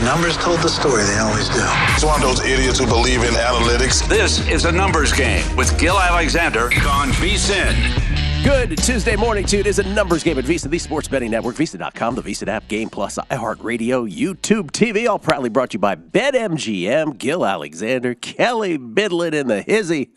[0.00, 1.60] The numbers told the story, they always do.
[1.92, 4.08] It's one of those idiots who believe in analytics.
[4.08, 8.42] This is a numbers game with Gill Alexander on VSIN.
[8.42, 9.60] Good Tuesday morning to you.
[9.60, 12.66] It is a numbers game at VSIN, the sports betting network, VSIN.com, the VSIN app,
[12.66, 18.78] Game Plus, iHeartRadio, YouTube TV, all proudly brought to you by BetMGM, Gill Alexander, Kelley
[18.78, 20.12] Bydlon in the hizzy.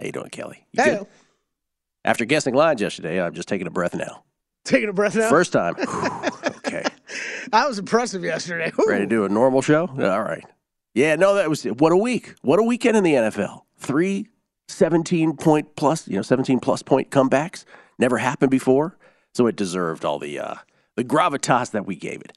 [0.00, 0.66] How you doing, Kelley?
[0.72, 1.06] You Hey, good?
[2.06, 4.24] After guessing lines yesterday, I'm just taking a breath now.
[4.64, 5.28] taking a breath now.
[5.28, 5.74] First time.
[7.52, 8.72] That was impressive yesterday.
[8.74, 8.88] Whew.
[8.88, 9.86] Ready to do a normal show?
[9.86, 10.44] All right.
[10.94, 12.34] Yeah, no, that was what a week.
[12.42, 13.62] What a weekend in the NFL.
[13.76, 14.28] Three
[14.68, 17.64] 17 point plus, you know, 17 plus point comebacks.
[17.98, 18.96] Never happened before.
[19.34, 20.54] So it deserved all the uh,
[20.96, 22.32] the gravitas that we gave it.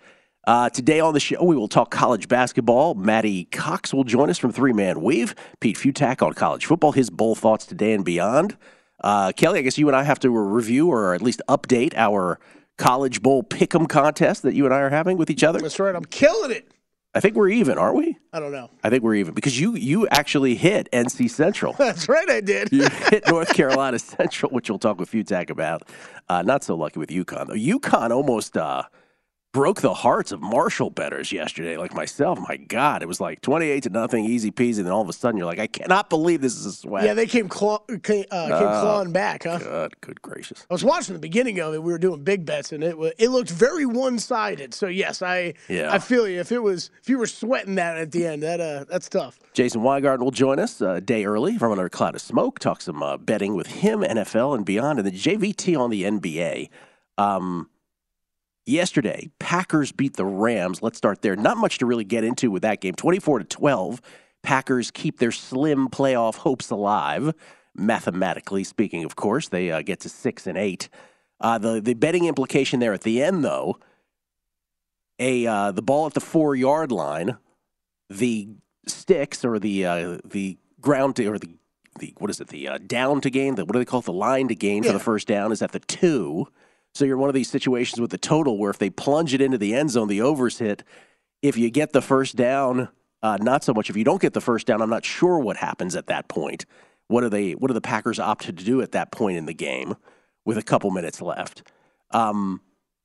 [0.46, 2.96] Uh, today on the show, we will talk college basketball.
[2.96, 5.36] Matty Cox will join us from Three Man Weave.
[5.60, 8.58] Pete Fiutak on college football, his bowl thoughts today and beyond.
[9.02, 12.40] Uh, Kelley, I guess you and I have to review or at least update our
[12.80, 15.60] college bowl pick'em contest that you and I are having with each other.
[15.60, 15.94] That's right.
[15.94, 16.72] I'm killing it.
[17.14, 18.18] I think we're even, aren't we?
[18.32, 18.70] I don't know.
[18.84, 21.74] I think we're even because you you actually hit NC Central.
[21.78, 22.30] That's right.
[22.30, 22.72] I did.
[22.72, 25.84] You hit North Carolina Central, which we'll talk with Fiutak about.
[26.28, 27.54] Uh, not so lucky with UConn though.
[27.80, 28.84] UConn almost uh,
[29.52, 32.38] broke the hearts of Marshall betters yesterday, like myself.
[32.48, 34.78] My God, it was like twenty-eight to nothing, easy peasy.
[34.78, 37.04] And then all of a sudden, you're like, I cannot believe this is a sweat.
[37.06, 39.58] Yeah, they came claw, came, uh, came Oh, clawing back, huh?
[39.58, 40.66] good, good gracious.
[40.70, 41.82] I was watching the beginning of it.
[41.82, 44.74] We were doing big bets, and it wa- it looked very one sided.
[44.74, 45.92] So yes, I Yeah.
[45.92, 46.40] I feel you.
[46.40, 49.40] If it was if you were sweating that at the end, that uh that's tough.
[49.54, 52.60] Jason Weingarten will join us uh, a day early from another cloud of smoke.
[52.60, 56.70] Talk some uh, betting with him, NFL and beyond, and then JVT on the NBA.
[57.18, 57.70] Um,
[58.70, 60.82] yesterday, Packers beat the Rams.
[60.82, 61.36] Let's start there.
[61.36, 62.96] Not much to really get into with that game.
[62.96, 64.02] Twenty-four to twelve.
[64.42, 67.34] Packers keep their slim playoff hopes alive.
[67.76, 70.90] Mathematically speaking, of course, they uh, get to six and eight.
[71.40, 73.78] Uh, the the betting implication there at the end, though,
[75.20, 77.38] a uh, the ball at the four yard line,
[78.10, 78.50] the
[78.88, 81.50] sticks or the uh, the ground to, or the
[82.00, 84.06] the what is it the uh, down to gain the what do they call it
[84.06, 86.48] the line to gain for the first down is at the two.
[87.00, 89.58] So you're one of these situations with the total where if they plunge it into
[89.58, 90.84] the end zone, the overs hit.
[91.42, 92.90] If you get the first down,
[93.24, 93.90] uh, not so much.
[93.90, 96.66] If you don't get the first down, I'm not sure what happens at that point.
[97.08, 97.54] What are they?
[97.54, 99.96] What do the Packers opt to do at that point in the game
[100.44, 101.64] with a couple minutes left?
[102.12, 102.60] Um,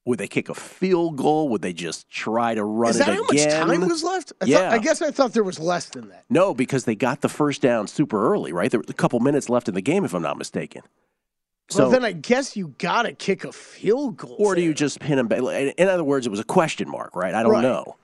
[0.05, 1.49] would they kick a field goal?
[1.51, 3.69] Would they just try to run Is it that how much again?
[3.69, 4.33] time was left?
[4.41, 4.59] I Yeah.
[4.59, 6.25] Thought, I guess I thought there was less than that.
[6.29, 8.73] No, because they got the first down super early, right?
[8.73, 10.83] There was a couple minutes left in the game, if I'm not mistaken.
[11.71, 14.37] So, well, then I guess you got to kick a field goal.
[14.39, 15.41] or do you just pin them back?
[15.79, 17.35] In other words, it was a question mark, right?
[17.35, 17.63] I don't Right.
[17.63, 17.97] know.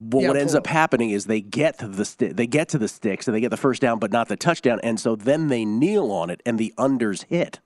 [0.00, 2.78] But Yeah, what ends up happening is they get to the sti- they get to
[2.78, 5.48] the sticks and they get the first down, but not the touchdown, and so then
[5.48, 7.60] they kneel on it, and the unders hit.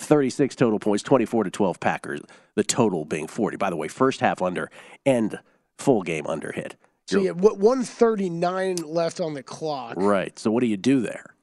[0.00, 2.22] 36 total points, 24 to 12 Packers.
[2.56, 3.56] The total being 40.
[3.58, 4.70] By the way, first half under
[5.06, 5.38] and
[5.78, 6.74] full game under hit.
[7.06, 9.94] So you had what 139 left on the clock.
[9.96, 10.36] Right.
[10.38, 11.34] So what do you do there?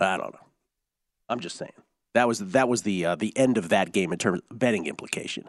[0.00, 0.45] I don't know.
[1.28, 1.72] I'm just saying
[2.14, 4.86] that was that was the uh, the end of that game in terms of betting
[4.86, 5.48] implication.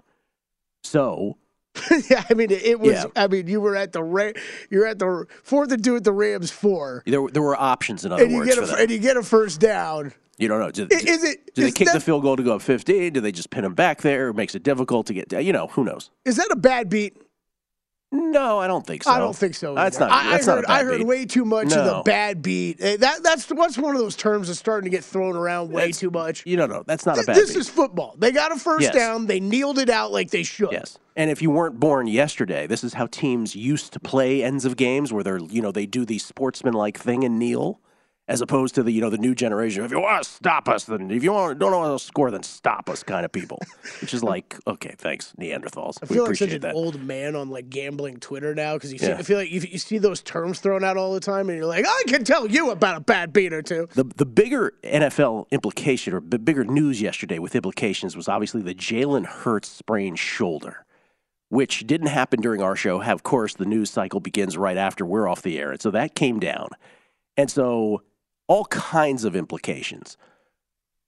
[0.84, 1.38] So
[2.10, 2.92] yeah, I mean it was.
[2.92, 3.06] Yeah.
[3.16, 4.32] I mean you were at the Ra-
[4.70, 8.06] you're at the fourth to do at the Rams four, there were- there were options
[8.06, 10.14] in other and you words get a and you get a first down.
[10.40, 10.70] You don't know.
[10.70, 11.56] Do, Is it?
[11.56, 13.12] do they is kick the field goal to go up 15?
[13.12, 14.30] Do they just pin them back there?
[14.30, 15.34] It makes it difficult to get.
[15.34, 16.12] You know, who knows?
[16.26, 17.18] Is that a bad beat?
[18.12, 19.12] No, I don't think so.
[19.12, 19.76] I don't think so.
[19.76, 20.08] That's either.
[20.08, 20.26] not.
[20.26, 22.78] I, that's I not heard, bad I heard way too much of the bad beat.
[22.80, 25.82] Eh, That that's what's one of those terms that's starting to get thrown around way
[25.82, 26.44] That's- too much.
[26.46, 26.84] You know.
[26.88, 27.60] That's not a bad this beat.
[27.60, 28.16] is football.
[28.18, 28.96] They got a first Yes.
[28.96, 29.26] down.
[29.28, 30.72] They kneeled it out like they should.
[30.72, 30.98] Yes.
[31.18, 34.78] And if you weren't born yesterday, this is how teams used to play ends of
[34.78, 37.82] games where they're, you know, they do the sportsmanlike thing and kneel.
[38.30, 39.84] As opposed to the you know the new generation.
[39.86, 42.44] If you want to stop us, then if you want don't want to score, then
[42.44, 43.60] stop us kind of people.
[44.02, 45.98] Which is like, okay, thanks, Neanderthals.
[46.02, 46.76] I we feel like such an that.
[46.76, 49.18] old man on like gambling Twitter now because you see, Yeah.
[49.18, 51.66] I feel like you, you see those terms thrown out all the time, and you're
[51.68, 53.88] like, I can tell you about a bad beat or two.
[53.94, 58.76] The the bigger NFL implication or the bigger news yesterday with implications was obviously the
[58.76, 60.86] Jalen Hurts sprained shoulder,
[61.50, 63.02] which didn't happen during our show.
[63.02, 66.14] Of course, the news cycle begins right after we're off the air, and so that
[66.14, 66.70] came down,
[67.38, 68.02] and so
[68.48, 70.18] all kinds of implications.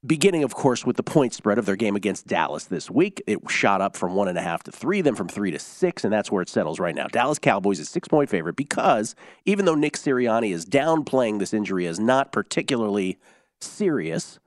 [0.05, 3.21] Beginning, of course, with the point spread of their game against Dallas this week.
[3.27, 6.05] It shot up from one and a half to three, then from three to six,
[6.05, 7.07] and that's where it settles right now.
[7.07, 9.13] Dallas Cowboys is six point favorite because
[9.43, 13.17] even though Nick Sirianni is downplaying this injury as not particularly
[13.59, 14.39] serious,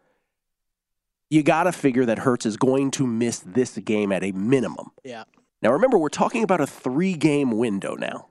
[1.28, 4.90] you got to figure that Hurts is going to miss this game at a minimum.
[5.04, 5.24] Yeah.
[5.60, 8.28] Now, remember, we're talking about a three game window now,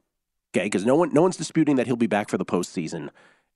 [0.56, 0.66] okay?
[0.66, 3.10] Because no, one, no one's disputing that he'll be back for the postseason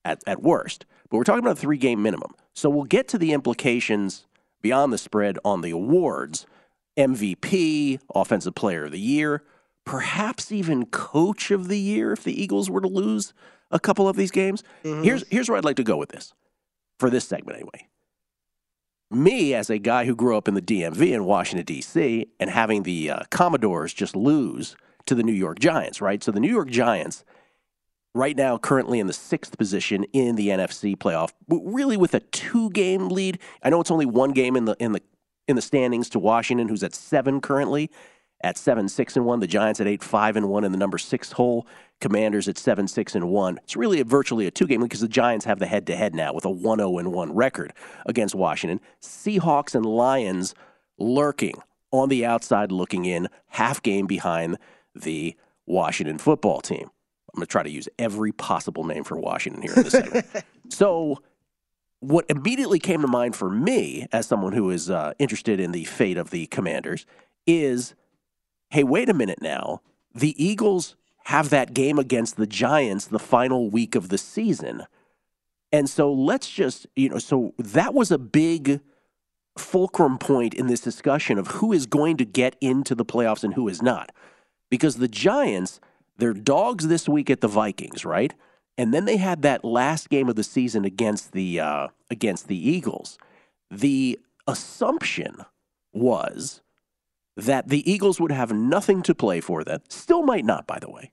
[0.06, 0.86] at, at worst.
[1.10, 2.34] But we're talking about a three game minimum.
[2.54, 4.25] So we'll get to the implications
[4.62, 6.46] beyond the spread on the awards
[6.98, 9.44] MVP, Offensive Player of the Year,
[9.86, 13.34] perhaps even Coach of the Year if the Eagles were to lose
[13.69, 14.63] a couple of these games.
[15.04, 16.34] Here's, here's where I'd like to go with this
[16.98, 17.90] for this segment, anyway
[19.12, 22.28] me as a guy who grew up in the DMV in Washington D.C.
[22.40, 24.75] and having the uh, Commanders just lose
[25.06, 26.24] to the New York Giants, right?
[26.24, 27.24] So the New York Giants,
[28.15, 33.09] right now, currently in the sixth position in the NFC playoff, really with a two-game
[33.09, 33.38] lead.
[33.62, 35.01] I know it's only one game in the in the
[35.47, 37.91] in the standings to Washington, who's at seven currently,
[38.41, 39.41] at seven six and one.
[39.41, 41.67] The Giants at eight five and one in the number six hole.
[42.01, 43.59] Commanders at seven six and one.
[43.63, 45.95] It's really a, virtually a two game lead because the Giants have the head to
[45.95, 47.73] head now with a one zero and one record
[48.06, 48.79] against Washington.
[49.01, 50.56] Seahawks and Lions
[50.97, 51.56] lurking
[51.91, 54.57] on the outside, looking in, half game behind
[54.94, 55.35] the
[55.65, 56.89] Washington football team.
[57.35, 60.25] I'm going to try to use every possible name for Washington here in this segment.
[60.69, 61.21] so
[61.99, 65.83] what immediately came to mind for me as someone who is uh, interested in the
[65.83, 67.05] fate of the commanders
[67.45, 67.93] is
[68.69, 69.81] hey wait a minute now.
[70.13, 70.95] The eagles
[71.25, 74.83] have that game against the giants the final week of the season.
[75.73, 78.79] And so let's just you know so that was a big
[79.57, 83.55] fulcrum point in this discussion of who is going to get into the playoffs and
[83.55, 84.13] who is not.
[84.69, 85.81] Because the giants
[86.17, 88.33] they're dogs this week at the vikings right
[88.77, 92.69] and then they had that last game of the season against the uh, against the
[92.69, 93.17] Eagles.
[93.71, 95.38] The assumption
[95.94, 96.62] was
[97.38, 99.63] that the Eagles would have nothing to play for.
[99.63, 101.12] That still might not, by the way.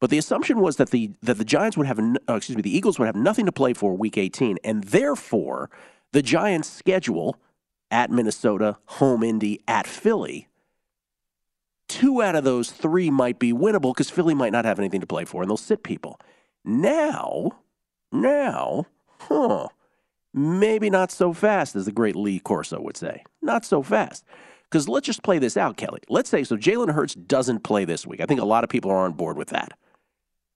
[0.00, 2.76] But the assumption was that the that the Giants would have, uh, excuse me, the
[2.76, 5.70] Eagles would have nothing to play for Week 18, and therefore
[6.12, 7.36] the Giants' schedule
[7.90, 10.47] at Minnesota, home Indy, at Philly.
[11.88, 15.06] Two out of those three might be winnable because Philly might not have anything to
[15.06, 16.20] play for, and they'll sit people.
[16.64, 17.60] Now,
[18.12, 18.86] now,
[19.18, 19.68] huh?
[20.34, 23.24] Maybe not so fast, as the great Lee Corso would say.
[23.40, 24.24] Not so fast.
[24.70, 26.00] Because let's just play this out, Kelley.
[26.10, 28.20] Let's say so Jalen Hurts doesn't play this week.
[28.20, 29.72] I think a lot of people are on board with that.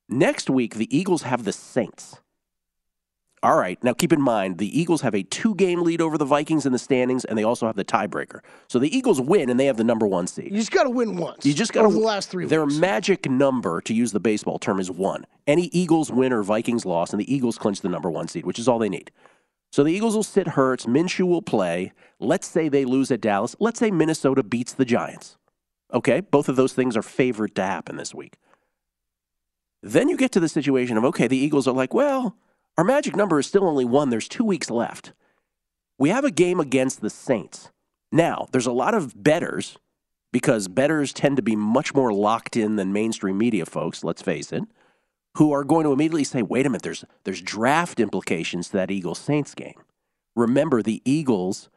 [0.09, 2.21] Next week, the Eagles have the Saints.
[3.43, 3.83] All right.
[3.83, 6.73] Now keep in mind, the Eagles have a two game lead over the Vikings in
[6.73, 8.41] the standings, and they also have the tiebreaker.
[8.69, 10.53] So the Eagles win, and they have the number one seed.
[10.53, 11.45] You just got to win once.
[11.45, 12.47] You just got to the last three.
[12.47, 12.79] Their weeks.
[12.79, 15.27] magic number, to use the baseball term, is one.
[15.49, 18.61] Any Eagles win or Vikings loss, and the Eagles clinch the number one seed, which
[18.61, 19.11] is all they need.
[19.73, 20.87] So the Eagles will sit Hurts.
[20.87, 21.93] Minshew will play.
[22.21, 23.57] Let's say they lose at Dallas.
[23.59, 25.37] Let's say Minnesota beats the Giants.
[25.93, 28.37] Okay, both of those things are favored to happen this week.
[29.83, 32.37] Then you get to the situation of okay, the Eagles are like, well,
[32.77, 34.11] our magic number is still only one.
[34.11, 35.13] There's two weeks left.
[35.99, 37.71] We have a game against the Saints.
[38.11, 39.77] Now, there's a lot of betters
[40.33, 44.53] because betters tend to be much more locked in than mainstream media folks, let's face
[44.53, 44.65] it,
[45.37, 48.91] who are going to immediately say, wait a minute, there's, there's draft implications to that
[48.91, 49.81] Eagles Saints game.
[50.35, 51.69] Remember, the Eagles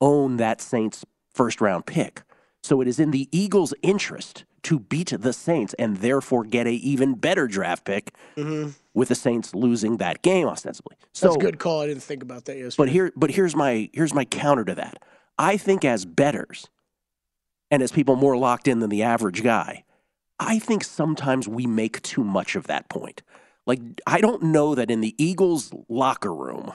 [0.00, 2.22] own that Saints first round pick.
[2.62, 6.72] So it is in the Eagles' interest to beat the Saints and therefore get a
[6.72, 8.70] even better draft pick mm-hmm.
[8.94, 10.96] with the Saints losing that game ostensibly.
[11.12, 11.82] So That's a good call.
[11.82, 12.76] I didn't think about that yesterday.
[12.76, 15.02] but here, but here's my here's my counter to that.
[15.38, 16.68] I think as betters,
[17.70, 19.84] and as people more locked in than the average guy,
[20.38, 23.22] I think sometimes we make too much of that point.
[23.66, 26.72] Like I don't know that in the Eagles locker room,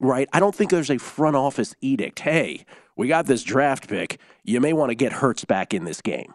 [0.00, 0.28] right?
[0.32, 2.20] I don't think there's a front office edict.
[2.20, 2.64] Hey,
[2.96, 4.18] we got this draft pick.
[4.42, 6.34] You may want to get Hurts back in this game.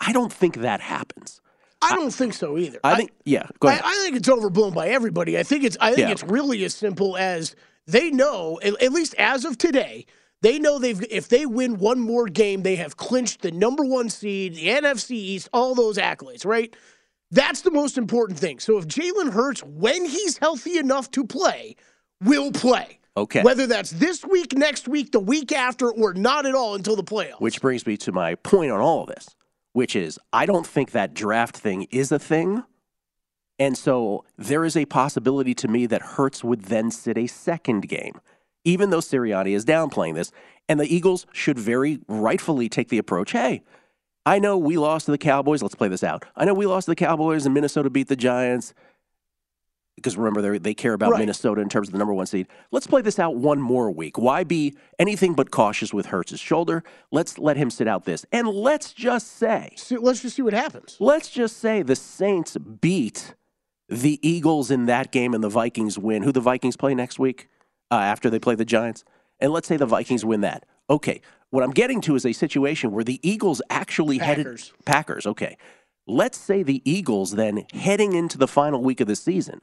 [0.00, 1.40] I don't think that happens.
[1.82, 2.78] I don't think so either.
[2.82, 3.46] I think, yeah.
[3.60, 3.80] Go I.
[3.84, 5.38] I think it's overblown by everybody.
[5.38, 6.12] I think it's I think Yeah.
[6.12, 7.54] it's really as simple as
[7.86, 10.06] they know, at, at least as of today,
[10.40, 14.08] they know they've if they win one more game, they have clinched the number one
[14.08, 16.74] seed, the NFC East, all those accolades, right?
[17.30, 18.60] That's the most important thing.
[18.60, 21.76] So if Jalen Hurts, when he's healthy enough to play,
[22.22, 23.00] will play.
[23.16, 23.42] Okay.
[23.42, 27.04] Whether that's this week, next week, the week after, or not at all until the
[27.04, 27.40] playoffs.
[27.40, 29.34] Which brings me to my point on all of this,
[29.74, 32.62] which is I don't think that draft thing is a thing.
[33.58, 37.88] And so there is a possibility to me that Hurts would then sit a second
[37.88, 38.20] game,
[38.64, 40.32] even though Sirianni is downplaying this.
[40.68, 43.62] And the Eagles should very rightfully take the approach hey,
[44.24, 45.60] I know we lost to the Cowboys.
[45.60, 46.24] Let's play this out.
[46.34, 48.72] I know we lost to the Cowboys and Minnesota beat the Giants
[49.96, 51.20] because remember they care about Right.
[51.20, 52.48] Minnesota in terms of the number one seed.
[52.70, 54.18] Let's play this out one more week.
[54.18, 56.82] Why be anything but cautious with Hurts's shoulder?
[57.10, 60.54] Let's let him sit out this, and let's just say, So let's just see what
[60.54, 60.96] happens.
[61.00, 63.34] let's just say the Saints beat
[63.88, 66.22] the Eagles in that game, and the Vikings win.
[66.22, 67.48] Who the Vikings play next week
[67.90, 69.04] uh, after they play the Giants?
[69.40, 70.64] And let's say the Vikings win that.
[70.90, 71.20] Okay,
[71.50, 74.72] what I'm getting to is a situation where the Eagles actually headed Packers.
[74.84, 75.26] Packers.
[75.26, 75.56] Okay,
[76.06, 79.60] let's say the Eagles then heading into the final week of the season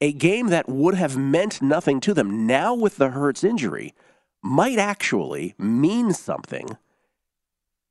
[0.00, 3.94] a game that would have meant nothing to them now with the Hurts injury
[4.42, 6.76] might actually mean something.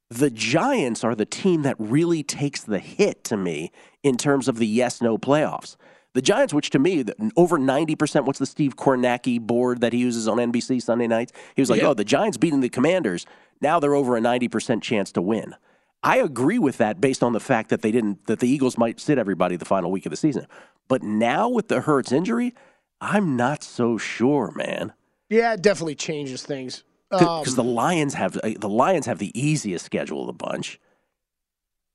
[0.10, 3.72] The Giants are the team that really takes the hit to me
[4.03, 5.75] in terms of the yes no playoffs.
[6.13, 7.03] The Giants, which to me,
[7.36, 11.31] over 90%, what's the Steve Kornacki board that he uses on NBC Sunday nights?
[11.55, 11.88] He was like, Yeah.
[11.88, 13.25] oh, the Giants beating the Commanders.
[13.62, 15.55] Now they're over a 90% chance to win.
[16.03, 19.00] I agree with that based on the fact that they didn't, that the Eagles might
[19.00, 20.48] sit everybody the final week of the season.
[20.88, 22.53] But now with the Hurts injury,
[23.00, 24.93] I'm not so sure, man.
[25.29, 26.83] Yeah, it definitely changes things.
[27.10, 30.79] Because Um, the Lions have uh, the Lions have the easiest schedule of the bunch.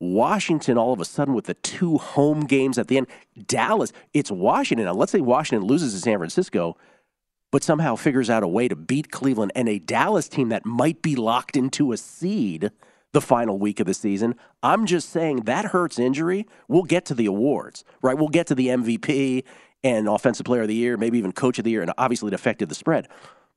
[0.00, 3.08] Washington, all of a sudden, with the two home games at the end.
[3.46, 4.86] Dallas, it's Washington.
[4.86, 6.76] Now, let's say Washington loses to San Francisco,
[7.50, 11.02] but somehow figures out a way to beat Cleveland and a Dallas team that might
[11.02, 12.70] be locked into a seed
[13.12, 14.34] the final week of the season.
[14.62, 16.46] I'm just saying that hurts injury.
[16.68, 18.16] We'll get to the awards, right?
[18.16, 19.44] We'll get to the MVP
[19.82, 22.34] and Offensive Player of the Year, maybe even Coach of the Year, and obviously it
[22.34, 23.08] affected the spread.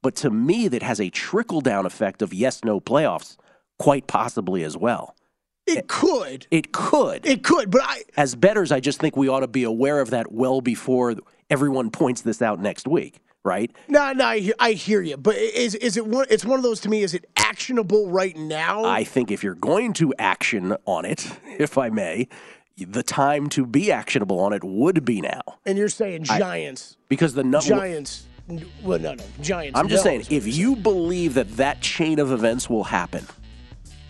[0.02, 3.38] But to me, that has a trickle down effect of yes, no playoffs,
[3.80, 5.16] quite possibly as well.
[5.68, 6.48] it could.
[6.52, 7.26] It could.
[7.26, 10.10] It could, but I as betters, I just think we ought to be aware of
[10.12, 11.16] that well before
[11.50, 13.72] everyone points this out next week, right?
[13.88, 15.18] no, no, I, hear- I hear you.
[15.18, 16.26] But is is it one?
[16.30, 17.04] It's one of those to me.
[17.04, 18.84] Is it actionable right now?
[18.86, 21.30] I think if you're going to action on it,
[21.60, 22.28] if I may,
[22.78, 25.42] the time to be actionable on it would be now.
[25.66, 27.68] and you're saying Giants, Because the number.
[27.68, 28.28] Giants.
[28.84, 29.80] Well, no, no, Giants.
[29.80, 33.26] I'm just saying, if you believe that that chain of events will happen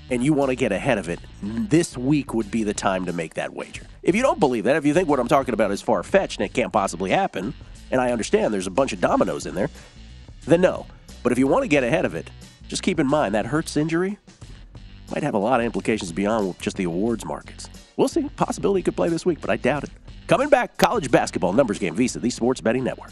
[0.10, 3.14] and you want to get ahead of it, this week would be the time to
[3.14, 3.86] make that wager.
[4.02, 6.40] If you don't believe that, if you think what I'm talking about is far fetched
[6.40, 7.54] and it can't possibly happen,
[7.92, 9.70] and I understand there's a bunch of dominoes in there,
[10.46, 10.86] then no.
[11.24, 12.30] But if you want to get ahead of it,
[12.68, 14.18] just keep in mind that Hurts injury
[15.12, 17.70] might have a lot of implications beyond just the awards markets.
[17.98, 18.30] We'll see.
[18.38, 19.90] Possibility could play this week, but I doubt it.
[20.28, 23.12] Coming back, college basketball numbers game VSIN, the Sports Betting Network.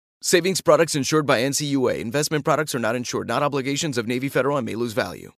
[0.23, 1.99] Savings products insured by NCUA.
[1.99, 5.31] Investment products are not insured, not obligations of Navy Federal and may lose value.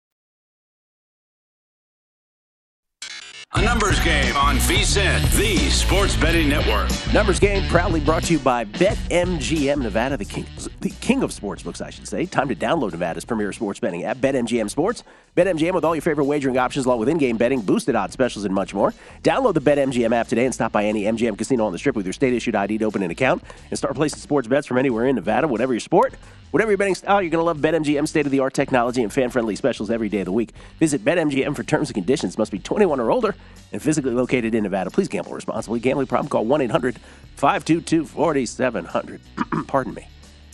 [3.55, 6.89] A numbers game on VSIN, the sports betting network.
[7.13, 10.45] Numbers game proudly brought to you by BetMGM Nevada, the king,
[10.81, 12.25] the king of sportsbooks, I should say.
[12.25, 15.03] Time to download Nevada's premier sports betting app, BetMGM Sports.
[15.35, 18.53] BetMGM with all your favorite wagering options, along with in-game betting, boosted odds specials, and
[18.53, 18.93] much more.
[19.23, 22.05] Download the BetMGM app today and stop by any MGM casino on the Strip with
[22.05, 25.15] your state-issued ID to open an account and start placing sports bets from anywhere in
[25.15, 26.13] Nevada, whatever your sport.
[26.51, 30.07] Whatever your betting style, you're going to love BetMGM state-of-the-art technology and fan-friendly specials every
[30.07, 30.51] day of the week.
[30.79, 32.37] Visit BetMGM for terms and conditions.
[32.37, 33.33] Must be 21 or older
[33.71, 34.91] and physically located in Nevada.
[34.91, 35.79] Please gamble responsibly.
[35.79, 36.29] Gambling problem?
[36.29, 39.19] Call 1-800-522-4700.
[39.67, 40.07] Pardon me.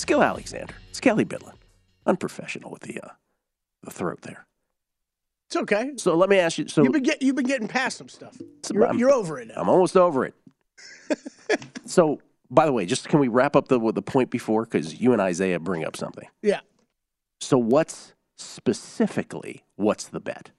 [0.09, 0.73] Gill Alexander.
[0.89, 1.53] It's Kelley Bydlon.
[2.07, 3.09] Unprofessional with the uh,
[3.83, 4.47] the throat there.
[5.49, 5.93] It's okay.
[5.97, 6.67] So let me ask you.
[6.67, 8.37] So You've been get, you've been getting past some stuff.
[8.71, 9.55] You're, you're over it now.
[9.57, 10.35] I'm almost over it.
[11.85, 15.11] so, by the way, just can we wrap up the the point before because you
[15.11, 16.27] and Isaiah bring up something.
[16.43, 16.59] Yeah.
[17.41, 20.51] So, what's specifically what's the bet?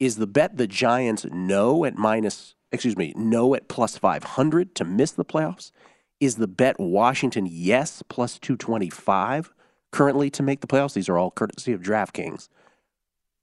[0.00, 2.56] Is the bet the Giants no at minus?
[2.72, 5.70] Excuse me, no at plus five hundred to miss the playoffs?
[6.18, 9.52] Is the bet Washington yes plus two twenty five
[9.92, 10.94] currently to make the playoffs?
[10.94, 12.48] These are all courtesy of DraftKings.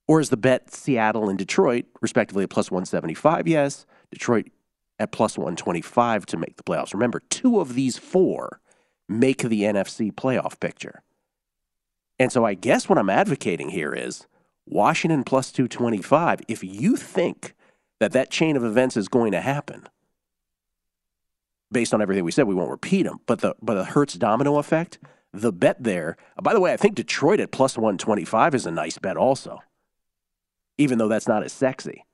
[0.08, 3.48] Or is the bet Seattle and Detroit, respectively, at plus 175?
[3.48, 3.86] Yes.
[4.12, 4.48] Detroit
[5.00, 6.94] at plus 125 to make the playoffs.
[6.94, 8.60] Remember, two of these four
[9.10, 11.04] make the NFC playoff picture.
[12.20, 14.28] And so I guess what I'm advocating here is
[14.68, 16.42] Washington plus 225.
[16.48, 17.56] If you think
[18.00, 19.88] that that chain of events is going to happen,
[21.72, 24.58] based on everything we said, we won't repeat them, but the, but the Hurts domino
[24.58, 25.00] effect,
[25.34, 28.98] the bet there, by the way, I think Detroit at plus 125 is a nice
[28.98, 29.60] bet also
[30.82, 32.06] even though that's not as sexy.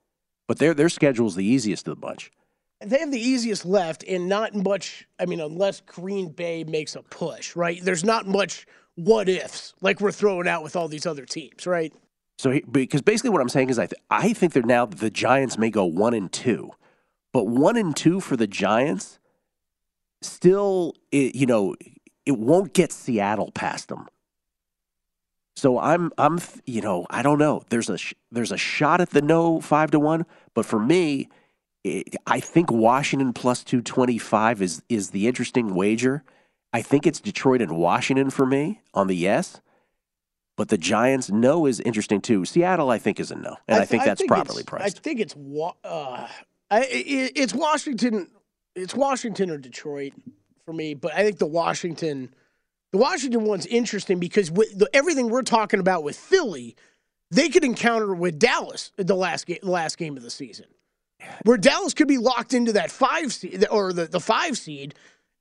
[0.47, 2.31] But their their schedule's the easiest of the bunch.
[2.79, 5.07] They have the easiest left, and not much.
[5.19, 7.83] I mean, unless Green Bay makes a push, right?
[7.83, 11.93] There's not much what ifs like we're throwing out with all these other teams, right?
[12.39, 15.57] So, because basically what I'm saying is, I th- I think they're now the Giants
[15.57, 16.71] may go one and two,
[17.33, 19.19] but one and two for the Giants
[20.21, 21.75] still, it, you know,
[22.25, 24.07] it won't get Seattle past them.
[25.57, 27.63] So I'm I'm you know I don't know.
[27.69, 31.29] There's a sh- there's a shot at the no five to one, but for me,
[31.83, 36.23] it, I think Washington plus two twenty five is is the interesting wager.
[36.73, 39.59] I think it's Detroit and Washington for me on the yes,
[40.57, 42.45] but the Giants no is interesting too.
[42.45, 44.63] Seattle I think is a no, and I, th- I think that's I think properly
[44.63, 44.99] priced.
[44.99, 45.35] I think it's
[45.83, 46.27] uh,
[46.69, 48.29] I, it, it's Washington.
[48.75, 50.13] It's Washington or Detroit
[50.65, 52.29] for me, but I think the Washington
[52.91, 56.75] the Washington one's interesting because with the, everything we're talking about with Philly,
[57.31, 60.67] they could encounter with Dallas the last game, the last game of the season,
[61.43, 64.95] where Dallas could be locked into that five seed or the, the five seed,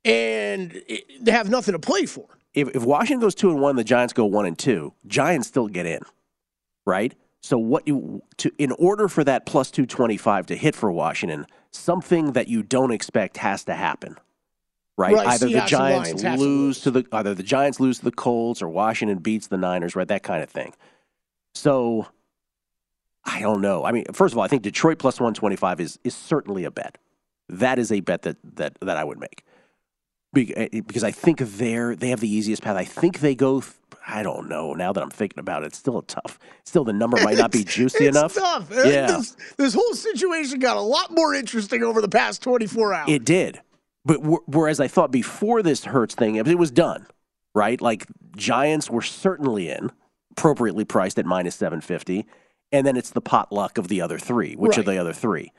[0.04, 2.26] and it, they have nothing to play for.
[2.54, 4.92] If, if Washington goes two and one, the Giants go one and two.
[5.06, 6.00] Giants still get in,
[6.84, 7.14] right?
[7.42, 10.90] So what you to in order for that plus two twenty five to hit for
[10.90, 14.16] Washington, something that you don't expect has to happen
[14.96, 15.14] right?
[15.14, 18.68] right either the Giants lose to the either the Giants lose to the Colts or
[18.68, 20.08] Washington beats the Niners, right?
[20.08, 20.72] That kind of thing.
[21.54, 22.06] So
[23.24, 23.84] I don't know.
[23.84, 26.98] I mean, first of all, I think Detroit plus 125 is is certainly a bet.
[27.48, 29.44] That is a bet that that that I would make.
[30.36, 32.76] Eh, because I think they're they have the easiest path.
[32.76, 33.62] I think they go
[34.06, 34.72] I don't know.
[34.72, 36.38] Now that I'm thinking about it, it's still a tough.
[36.64, 38.34] Still, the number might not be juicy it's enough.
[38.34, 38.70] Tough.
[38.70, 39.06] Yeah.
[39.08, 43.10] This, this, whole situation got a lot more interesting over the past 24 hours.
[43.10, 43.60] It did.
[44.06, 47.08] But whereas I thought before this Hurts thing, it was done,
[47.54, 47.80] right?
[47.80, 49.90] Like Giants were certainly in,
[50.30, 52.24] appropriately priced at minus 750.
[52.70, 54.54] And then it's the potluck of the other three.
[54.54, 54.78] Which right.
[54.78, 55.52] are the other three?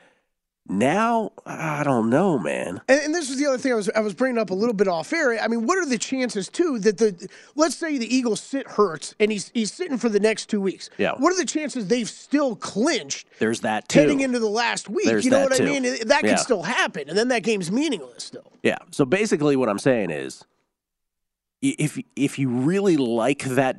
[0.69, 2.81] Now, I don't know, man.
[2.89, 4.73] And, and, this was the other thing I was I was bringing up a little
[4.73, 5.39] bit off air.
[5.39, 9.15] I mean, what are the chances too that the let's say the Eagles sit Hurts
[9.19, 10.89] and he's he's sitting for the next two weeks.
[10.97, 11.13] Yeah.
[11.13, 13.27] What are the chances they've still clinched?
[13.39, 13.99] There's that too.
[13.99, 15.63] Heading into the last week, There's you know what too.
[15.63, 15.83] I mean?
[16.05, 16.35] That yeah.
[16.35, 18.51] still happen, and then that game's meaningless still.
[18.61, 18.79] Yeah.
[18.91, 20.43] So basically, what I'm saying is,
[21.61, 23.77] if if you really like that,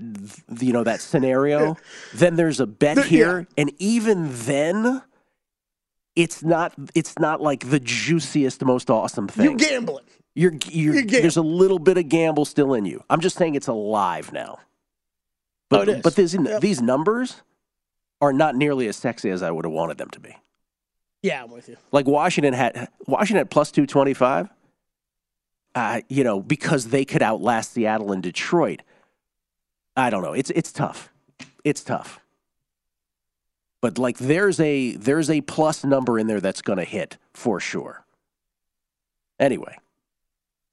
[0.59, 1.77] you know that scenario,
[2.15, 3.63] then there's a bet here, yeah.
[3.63, 5.03] and even then
[6.19, 9.45] it's not it's not like the juiciest, most awesome thing.
[9.45, 10.05] You're gambling.
[10.35, 13.05] You're, you're, you're there's a little bit of gamble still in you.
[13.09, 14.59] I'm just saying it's alive now.
[15.71, 16.61] But oh, but these yep.
[16.61, 17.43] these numbers
[18.21, 20.37] are not nearly as sexy as I would have wanted them to be.
[21.23, 21.77] Yeah, I'm with you.
[21.93, 24.49] Like Washington had Washington at plus two twenty five.
[25.75, 28.83] Uh, you know, because they could outlast Seattle and Detroit.
[29.97, 30.33] I don't know.
[30.33, 31.11] It's it's tough.
[31.65, 32.21] It's tough
[33.81, 37.61] but like there's a there's a plus number in there that's going to hit for
[37.61, 38.05] sure.
[39.39, 39.77] Anyway,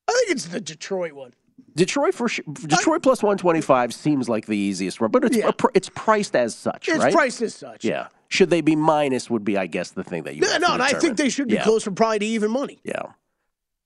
[0.08, 1.34] I think it's the Detroit one.
[1.76, 5.38] Detroit for sure, Detroit plus one twenty five seems like the easiest one, but it's
[5.38, 5.52] yeah.
[5.74, 6.88] it's priced as such.
[6.88, 7.14] It's right?
[7.14, 7.84] priced as such.
[7.84, 8.08] Yeah.
[8.28, 9.30] Should they be minus?
[9.30, 10.42] Would be, I guess, the thing that you.
[10.42, 11.64] No, and I think they should be yeah.
[11.64, 12.80] closer, probably to even money.
[12.84, 13.04] Yeah.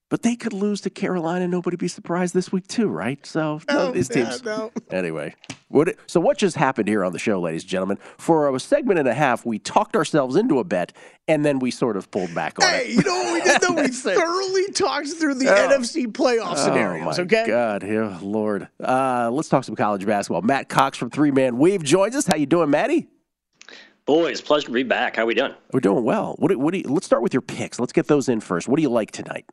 [0.10, 1.48] But they could lose to Carolina.
[1.48, 3.24] Nobody be surprised this week too, right?
[3.26, 4.42] So no, these teams.
[4.44, 4.72] Yeah, no.
[4.90, 5.36] Anyway,
[5.68, 5.96] what?
[6.08, 8.00] So what just happened here on the show, ladies and gentlemen?
[8.18, 10.94] For a segment and a half, we talked ourselves into a bet,
[11.28, 12.86] and then we sort of pulled back on hey, it.
[12.88, 13.62] Hey, you know what we did?
[13.62, 15.70] Though we thoroughly talked through the oh.
[15.70, 17.20] NFC playoff scenarios.
[17.20, 17.46] Oh my okay.
[17.46, 18.68] God, yeah, Lord.
[18.84, 20.42] Uh, let's talk some college basketball.
[20.42, 22.26] Matt Cox from Three Man Weave joins us.
[22.26, 23.08] How you doing, Matty?
[24.08, 25.18] Boys, pleasure to be back.
[25.18, 25.54] How are we doing?
[25.72, 26.36] We're doing well.
[26.40, 26.56] What?
[26.58, 26.74] What?
[26.74, 27.80] Do you, let's start with your picks.
[27.80, 28.68] Let's get those in first.
[28.68, 29.46] What do you like tonight?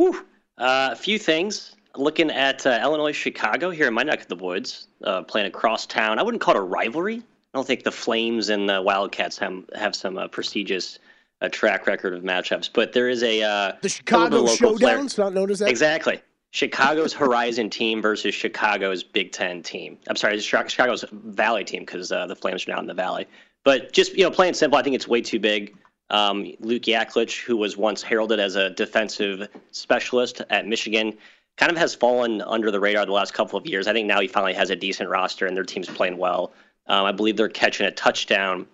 [0.00, 0.16] Whew.
[0.56, 1.76] Uh, a few things.
[1.94, 5.84] Looking at uh, Illinois Chicago here in my neck of the woods, uh, playing across
[5.84, 6.18] town.
[6.18, 7.18] I wouldn't call it a rivalry.
[7.18, 10.98] I don't think the Flames and the Wildcats have, have some uh, prestigious
[11.42, 12.70] a track record of matchups.
[12.72, 15.04] But there is a uh, the Chicago Showdown.
[15.04, 15.68] It's not known as that.
[15.68, 16.20] Exactly.
[16.52, 19.98] Chicago's Horizon team versus Chicago's Big Ten team.
[20.08, 23.26] I'm sorry, Chicago's Valley team because uh, the Flames are now in the Valley.
[23.64, 25.76] But just you know, plain simple, I think it's way too big.
[26.10, 31.16] Um, Luke Yaklich, who was once heralded as a defensive specialist at Michigan,
[31.56, 33.86] kind of has fallen under the radar the last couple of years.
[33.86, 36.52] I think now he finally has a decent roster and their team's playing well.
[36.86, 38.66] Um, I believe they're catching a touchdown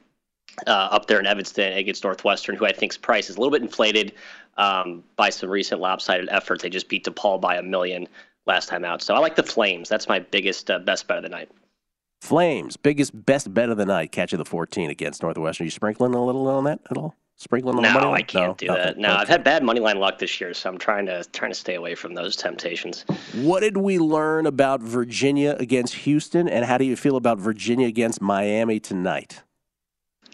[0.67, 3.63] uh, up there in Evanston against Northwestern, who I think's price is a little bit
[3.63, 4.13] inflated
[4.57, 6.63] um, by some recent lopsided efforts.
[6.63, 8.09] They just beat DePaul by a million
[8.47, 9.03] last time out.
[9.03, 9.89] So I like the Flames.
[9.89, 11.51] That's my biggest uh, best bet of the night.
[12.23, 15.65] Flames, biggest best bet of the night, catching the 14 against Northwestern.
[15.65, 17.15] Are you sprinkling a little on that at all?
[17.39, 18.07] Sprinkling on no, money?
[18.13, 18.83] I can't no, do nothing.
[18.83, 18.99] that.
[18.99, 19.15] No.
[19.15, 21.75] I've had bad money line luck this year, so I'm trying to trying to stay
[21.75, 23.05] away from those temptations.
[23.35, 27.89] What did we learn about Virginia against Houston, and how do you feel about Virginia
[27.89, 29.43] against Miami tonight?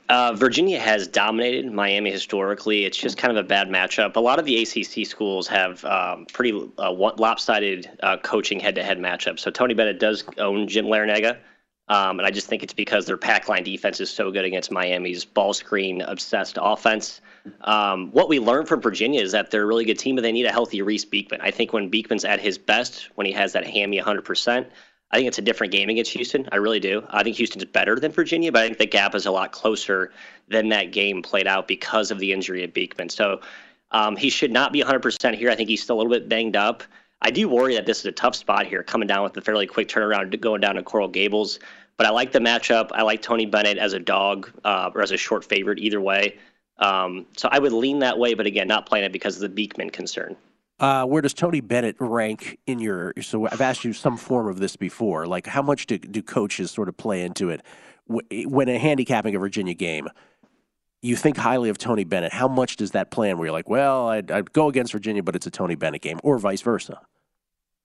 [0.08, 2.84] Uh, Virginia has dominated Miami historically.
[2.84, 4.14] It's just kind of a bad matchup.
[4.14, 9.40] A lot of the ACC schools have um, pretty uh, lopsided uh, coaching head-to-head matchups.
[9.40, 11.38] So Tony Bennett does own Jim Larrañaga,
[11.92, 14.70] um, and I just think it's because their pack line defense is so good against
[14.70, 17.20] Miami's ball screen obsessed offense.
[17.61, 20.33] Um, what we learned from Virginia is that they're a really good team, but they
[20.33, 21.42] need a healthy Reece Beekman.
[21.42, 24.66] I think when Beekman's at his best, when he has that hammy 100%,
[25.11, 26.48] I think it's a different game against Houston.
[26.50, 27.05] I really do.
[27.11, 30.12] I think Houston's better than Virginia, but I think the gap is a lot closer
[30.48, 33.11] than that game played out because of the injury of Beekman.
[33.11, 33.42] So
[33.90, 35.50] um, he should not be 100% here.
[35.50, 36.85] I think he's still a little bit banged up.
[37.24, 39.66] I do worry that this is a tough spot here, coming down with a fairly
[39.66, 41.61] quick turnaround, going down to Coral Gables.
[41.96, 42.90] But I like the matchup.
[42.92, 46.38] I like Tony Bennett as a dog uh, or as a short favorite, either way.
[46.78, 49.48] Um, so I would lean that way, but again, not playing it because of the
[49.48, 50.37] Beekman concern.
[50.81, 53.12] Uh, where does Tony Bennett rank in your?
[53.20, 55.26] So I've asked you some form of this before.
[55.26, 57.62] Like, how much do, do coaches sort of play into it
[58.09, 60.09] when a handicapping a Virginia game?
[61.00, 62.33] You think highly of Tony Bennett.
[62.33, 63.38] How much does that plan?
[63.38, 66.18] Where you're like, well, I'd, I'd go against Virginia, but it's a Tony Bennett game,
[66.24, 67.00] or vice versa.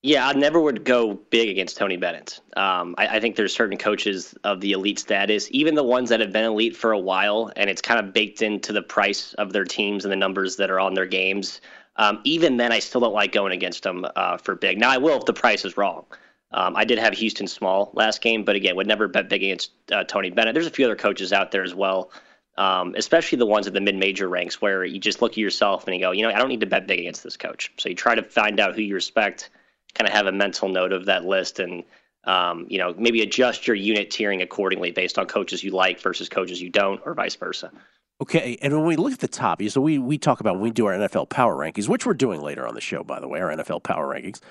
[0.04, 2.40] Yeah, I never would go big against Tony Bennett.
[2.56, 6.20] Um, I, I, think there's certain coaches of the elite status, even the ones that
[6.20, 9.54] have been elite for a while, and it's kind of baked into the price of
[9.54, 11.62] their teams and the numbers that are on their games.
[11.96, 14.78] Um, even then, I still don't like going against them uh, for big.
[14.78, 16.06] Now, I will if the price is wrong.
[16.52, 19.72] Um, I did have Houston small last game, but again, would never bet big against
[19.92, 20.54] uh, Tony Bennett.
[20.54, 22.12] There's a few other coaches out there as well,
[22.58, 25.96] um, especially the ones at the mid-major ranks where you just look at yourself and
[25.96, 27.74] you go, you know, I don't need to bet big against this coach.
[27.78, 29.50] So you try to find out who you respect,
[29.96, 31.84] kind of have a mental note of that list, and
[32.26, 36.30] um, you know, maybe adjust your unit tiering accordingly based on coaches you like versus
[36.30, 37.72] coaches you don't, or vice versa.
[38.20, 40.72] Okay, and when we look at the top, so we we talk about when we
[40.72, 43.40] do our NFL power rankings, which we're doing later on the show, by the way,
[43.40, 44.42] our NFL power rankings.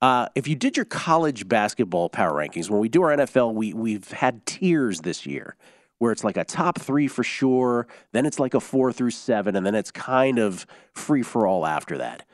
[0.00, 3.72] Uh, if you did your college basketball power rankings, when we do our NFL, we
[3.72, 5.56] we've had tiers this year
[6.02, 9.54] where it's like a top three for sure, then it's like a four through seven,
[9.54, 12.26] and then it's kind of free for all after that.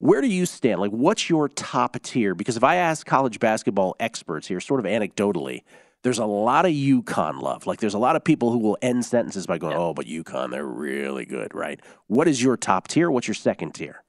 [0.00, 0.80] Where do you stand?
[0.80, 2.34] Like, what's your top tier?
[2.34, 5.62] Because if I ask college basketball experts here, sort of anecdotally,
[6.02, 7.66] there's a lot of UConn love.
[7.66, 10.52] Like there's a lot of people who will end sentences by going, "Oh, but UConn,
[10.52, 13.10] they're really good, right?" What is your top tier?
[13.10, 14.02] What's your second tier?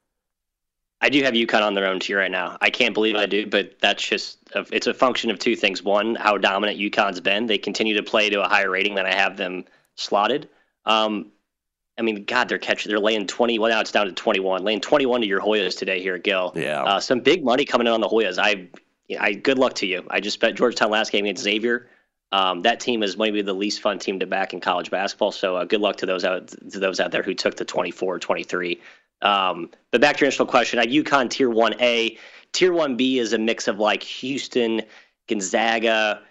[1.02, 2.56] I do have UConn on their own tier right now.
[2.62, 5.82] I can't believe I do, but that's just a, it's a function of two things.
[5.82, 7.44] One, how dominant UConn's been.
[7.46, 10.48] They continue to play to a higher rating than I have them slotted.
[10.86, 11.32] Um,
[11.98, 12.90] I mean, God, they're catching.
[12.90, 13.58] They're laying twenty.
[13.58, 14.64] Well, now it's down to twenty-one.
[14.64, 16.52] Laying twenty-one to your Hoyas today here, at Gill.
[16.54, 16.82] Yeah.
[16.82, 18.38] Uh, some big money coming in on the Hoyas.
[18.38, 18.68] I
[19.20, 20.04] I good luck to you.
[20.10, 21.88] I just bet Georgetown last game against Xavier.
[22.32, 25.32] Um, that team is maybe the least fun team to back in college basketball.
[25.32, 28.18] So uh, good luck to those out to those out there who took the 24
[28.18, 28.80] 23.
[29.20, 32.18] Um, but back to your initial question, at UConn Tier 1A,
[32.52, 34.82] Tier 1B is a mix of like Houston,
[35.28, 36.22] Gonzaga.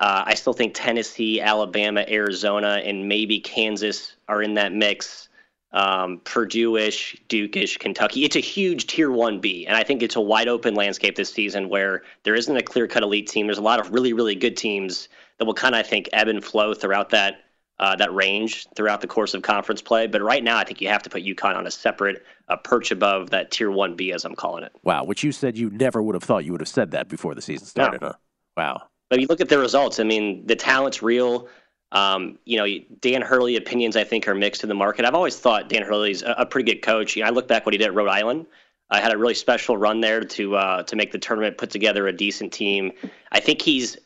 [0.00, 5.28] Uh, I still think Tennessee, Alabama, Arizona, and maybe Kansas are in that mix
[5.72, 8.24] um, Purdue-ish, Duke-ish, Kentucky.
[8.24, 11.68] It's a huge Tier 1B, and I think it's a wide open landscape this season
[11.68, 13.46] where there isn't a clear-cut elite team.
[13.46, 15.08] There's a lot of really, really good teams
[15.38, 17.44] that will kind of, I think, ebb and flow throughout that
[17.78, 20.06] uh, that range throughout the course of conference play.
[20.06, 22.90] But right now, I think you have to put UConn on a separate uh, perch
[22.90, 24.72] above that Tier 1B, as I'm calling it.
[24.82, 27.34] Wow, which you said you never would have thought you would have said that before
[27.34, 28.08] the season started, no.
[28.08, 28.14] huh?
[28.54, 28.82] Wow.
[29.10, 30.00] But you look at the results.
[30.00, 31.48] I mean, the talent's real.
[31.92, 32.66] Um, you know,
[33.00, 35.04] Dan Hurley opinions I think are mixed in the market.
[35.04, 37.16] I've always thought Dan Hurley's a, a pretty good coach.
[37.16, 38.46] You know, I look back what he did at Rhode Island.
[38.90, 42.06] I had a really special run there to uh, to make the tournament, put together
[42.06, 42.92] a decent team.
[43.32, 43.96] I think he's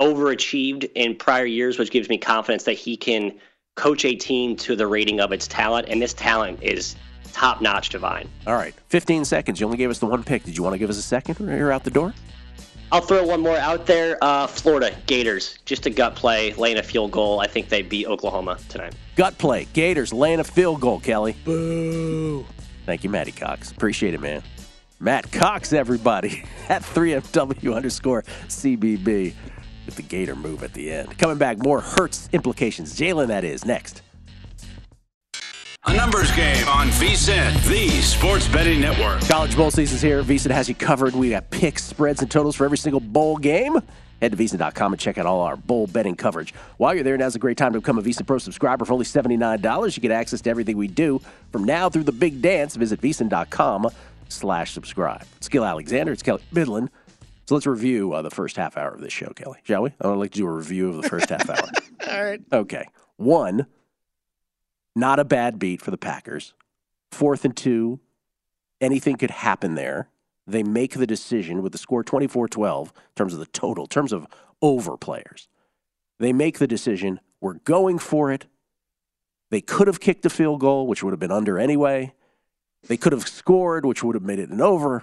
[0.00, 3.32] overachieved in prior years, which gives me confidence that he can
[3.76, 6.96] coach a team to the rating of its talent, and this talent is
[7.32, 8.28] top notch divine.
[8.46, 9.60] All right, 15 seconds.
[9.60, 10.44] You only gave us the one pick.
[10.44, 12.12] Did you want to give us a second or you're out the door?
[12.92, 14.22] I'll throw one more out there.
[14.22, 17.40] Uh, Florida Gators, just a gut play, laying a field goal.
[17.40, 18.94] I think they beat Oklahoma tonight.
[19.16, 19.66] Gut play.
[19.72, 21.34] Gators laying a field goal, Kelley.
[21.42, 22.44] Boo.
[22.84, 23.72] Thank you, Matty Cox.
[23.72, 24.42] Appreciate it, man.
[25.00, 29.34] Matt Cox, everybody, at 3MW underscore CBB
[29.86, 31.16] with the Gator move at the end.
[31.16, 32.94] Coming back, more Hurts implications.
[32.94, 34.02] Jalen, that is, next.
[35.84, 39.20] A numbers game on VSIN, the sports betting network.
[39.28, 40.22] College bowl season's here.
[40.22, 41.12] VSIN has you covered.
[41.12, 43.80] We got picks, spreads, and totals for every single bowl game.
[44.20, 46.54] Head to VSIN.com and check out all our bowl betting coverage.
[46.76, 49.04] While you're there, now's a great time to become a VSIN Pro subscriber for only
[49.04, 49.96] $79.
[49.96, 52.76] You get access to everything we do from now through the big dance.
[52.76, 53.88] Visit VSIN.com
[54.28, 55.24] slash subscribe.
[55.38, 56.12] It's Gill Alexander.
[56.12, 56.90] It's Kelley Bydlon.
[57.46, 59.90] So let's review uh, the first half hour of this show, Kelley, shall we?
[60.00, 61.68] I would like to do a review of the first half hour.
[62.08, 62.40] All right.
[62.52, 62.86] Okay.
[63.16, 63.66] One,
[64.94, 66.54] not a bad beat for the Packers.
[67.10, 68.00] Fourth and two,
[68.80, 70.08] anything could happen there.
[70.46, 73.88] They make the decision with the score 24 12 in terms of the total, in
[73.88, 74.26] terms of
[74.60, 75.48] over players.
[76.18, 77.20] They make the decision.
[77.40, 78.46] We're going for it.
[79.50, 82.14] They could have kicked a field goal, which would have been under anyway.
[82.88, 85.02] They could have scored, which would have made it an over.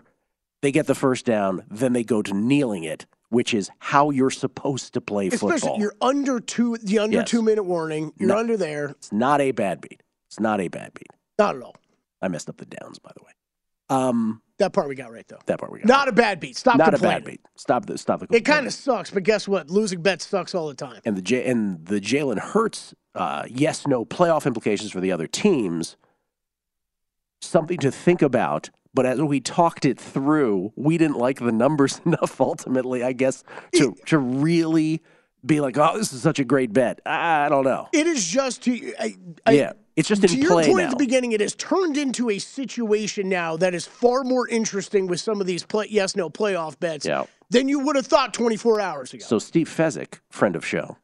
[0.62, 4.30] They get the first down, then they go to kneeling it, which is how you're
[4.32, 5.80] supposed to play Especially football.
[5.80, 7.30] you're under two, the under Yes.
[7.30, 8.12] two minute warning.
[8.18, 8.38] You're No.
[8.38, 8.90] under there.
[8.90, 10.02] It's not a bad beat.
[10.28, 11.08] It's not a bad beat.
[11.38, 11.76] Not at all.
[12.22, 13.32] I messed up the downs, by the way.
[13.90, 15.40] Um, That part we got right though.
[15.48, 15.88] that part we got.
[15.88, 16.58] Not a bad beat.
[16.58, 17.42] Stop not a bad beat.
[17.56, 18.28] Stop the stop the.
[18.36, 19.70] It kind of sucks, but guess what?
[19.72, 21.02] Losing bets sucks all the time.
[21.06, 25.26] and the J- and the Jalen Hurts uh, yes no playoff implications for the other
[25.28, 25.98] teams.
[27.42, 28.70] Something to think about.
[28.94, 32.40] But as we talked it through, we didn't like the numbers enough.
[32.42, 33.44] Ultimately, I guess
[33.76, 35.02] to to really
[35.46, 37.00] be like, oh, this is such a great bet.
[37.06, 37.88] I don't know.
[37.94, 40.84] It is just to I, I, yeah, it's just to your point now.
[40.86, 41.32] at the beginning.
[41.34, 45.48] It has turned into a situation now that is far more interesting with some of
[45.48, 47.26] these play, yes no playoff bets Yeah.
[47.52, 49.24] than you would have thought 24 hours ago.
[49.26, 50.98] So Steve Fezzik, friend of show,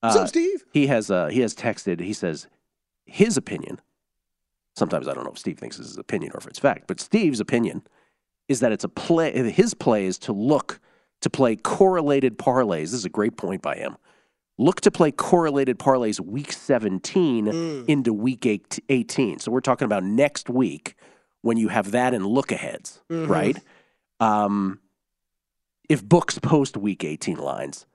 [0.00, 0.62] What's up, Steve?
[0.72, 2.00] He has uh, he has texted.
[2.00, 2.46] He says
[3.06, 3.80] his opinion.
[4.76, 7.00] Sometimes I don't know if Steve thinks it's his opinion or if it's fact, but
[7.00, 7.82] Steve's opinion
[8.48, 9.32] is that it's a play.
[9.50, 10.80] His play is to look
[11.22, 12.82] to play correlated parlays.
[12.82, 13.96] This is a great point by him.
[14.58, 18.46] Look to play correlated parlays week 17 into week
[18.88, 19.38] 18.
[19.38, 20.94] So we're talking about next week
[21.40, 23.28] when you have that in look aheads, Mhm.
[23.28, 23.58] right?
[24.20, 24.80] Um,
[25.88, 27.86] if books post week 18 lines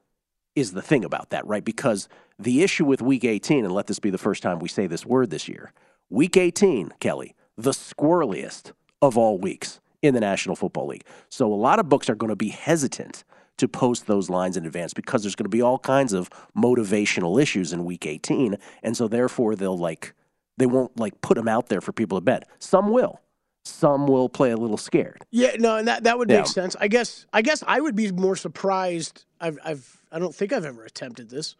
[0.55, 1.63] is the thing about that, right?
[1.63, 2.07] Because
[2.39, 5.05] the issue with week 18, and let this be the first time we say this
[5.05, 5.73] word this year,
[6.11, 11.05] week 18, Kelley, the squirreliest of all weeks in the National Football League.
[11.29, 13.23] So a lot of books are going to be hesitant
[13.57, 17.41] to post those lines in advance because there's going to be all kinds of motivational
[17.41, 18.57] issues in week 18.
[18.83, 20.13] And so therefore they'll like,
[20.57, 22.47] they won't like put them out there for people to bet.
[22.59, 23.21] Some will.
[23.63, 25.23] Some will play a little scared.
[25.29, 26.37] Yeah, no, and that that would Yeah.
[26.37, 26.75] make sense.
[26.79, 29.25] I guess I guess I would be more surprised.
[29.39, 31.55] I've I've I don't think I've ever attempted this.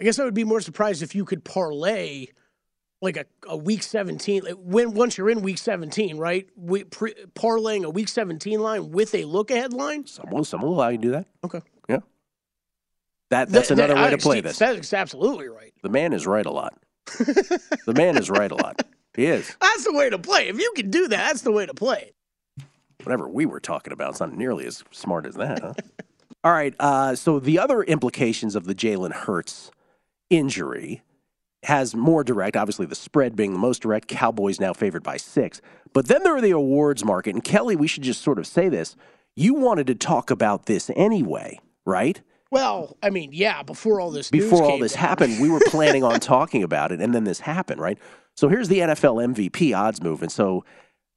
[0.00, 2.28] I guess I would be more surprised if you could parlay
[3.02, 6.48] like a, a week 17 like when once you're in week 17, right?
[6.56, 10.06] We pre, parlaying a week 17 line with a look ahead line.
[10.06, 11.26] someone someone some will allow you to do that.
[11.44, 11.60] Okay.
[11.88, 11.98] Yeah.
[13.30, 14.58] That, that's That- another that- way I to play Steve this.
[14.58, 15.72] Fezzik's absolutely right.
[15.82, 16.74] The man is right a lot.
[17.18, 18.82] the man is right a lot.
[19.14, 19.54] He is.
[19.60, 20.48] That's the way to play.
[20.48, 22.12] If you can do that, that's the way to play.
[23.02, 25.74] Whatever we were talking about, it's not nearly as smart as that, huh?
[26.44, 26.74] All right.
[26.80, 29.70] Uh, so the other implications of the Jalen Hurts
[30.30, 31.02] injury
[31.64, 32.56] has more direct.
[32.56, 34.08] Obviously, the spread being the most direct.
[34.08, 35.60] Cowboys now favored by six.
[35.92, 37.34] But then there are the awards market.
[37.34, 38.96] And Kelley, we should just sort of say this.
[39.36, 42.20] You wanted to talk about this anyway, right?
[42.50, 45.00] Well, I mean, yeah, before all this before all this down.
[45.00, 47.98] happened, we were planning on talking about it, and then this happened, right?
[48.36, 50.22] So here's the NFL MVP odds move.
[50.22, 50.64] And so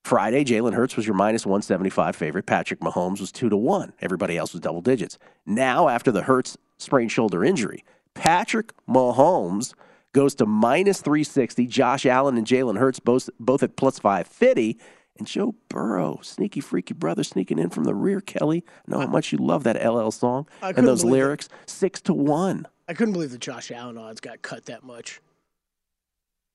[0.04, 2.46] Friday, Jalen Hurts was your minus 175 favorite.
[2.46, 3.94] Patrick Mahomes was 2 to 1.
[4.00, 5.18] Everybody else was double digits.
[5.46, 7.84] Now, after the Hurts sprained shoulder injury,
[8.14, 9.74] Patrick Mahomes
[10.18, 11.68] goes to minus 360.
[11.68, 14.80] Josh Allen and Jalen Hurts both, both at plus 550.
[15.20, 18.20] And Joe Burrow, sneaky, freaky brother, sneaking in from the rear.
[18.20, 21.50] Kelley, I know how much you love that LL song and those lyrics.
[21.68, 22.68] Six to one.
[22.88, 25.22] I couldn't believe the Josh Allen odds got cut that much.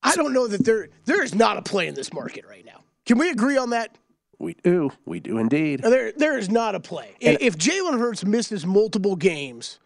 [0.02, 2.82] I don't know that there there is not a play in this market right now.
[3.06, 3.96] Can we agree on that?
[4.40, 4.90] We do.
[5.06, 5.82] We do indeed.
[5.82, 7.14] There there is not a play.
[7.20, 9.78] And- if Jalen Hurts misses multiple games,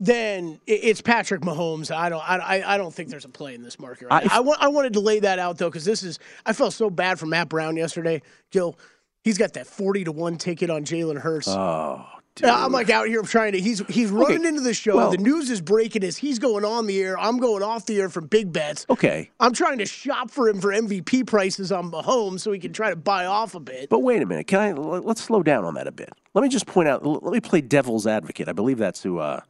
[0.00, 1.94] then it's Patrick Mahomes.
[1.94, 4.08] I don't I, I don't think there's a play in this market.
[4.08, 4.38] Right I-.
[4.38, 6.88] I, want I wanted to lay that out though because this is I felt so
[6.90, 8.22] bad for Matt Brown yesterday.
[8.50, 8.78] Gill,
[9.22, 11.48] he's got that forty to one ticket on Jalen Hurts.
[11.48, 12.06] Oh.
[12.42, 13.60] Uh, I'm like out here trying to.
[13.60, 14.96] He's he's running Okay, into the show.
[14.96, 17.18] well- the news is breaking as he's going on the air.
[17.18, 18.86] I'm going off the air from big bets.
[18.88, 22.72] okay, I'm trying to shop for him for MVP prices on Mahomes so he can
[22.72, 23.90] try to buy off a bit.
[23.90, 24.46] but wait a minute.
[24.46, 24.72] Can I?
[24.72, 26.08] Let's slow down on that a bit.
[26.32, 27.04] Let me just point out.
[27.04, 28.48] Let me play devil's advocate.
[28.48, 29.40] I believe that's who uh,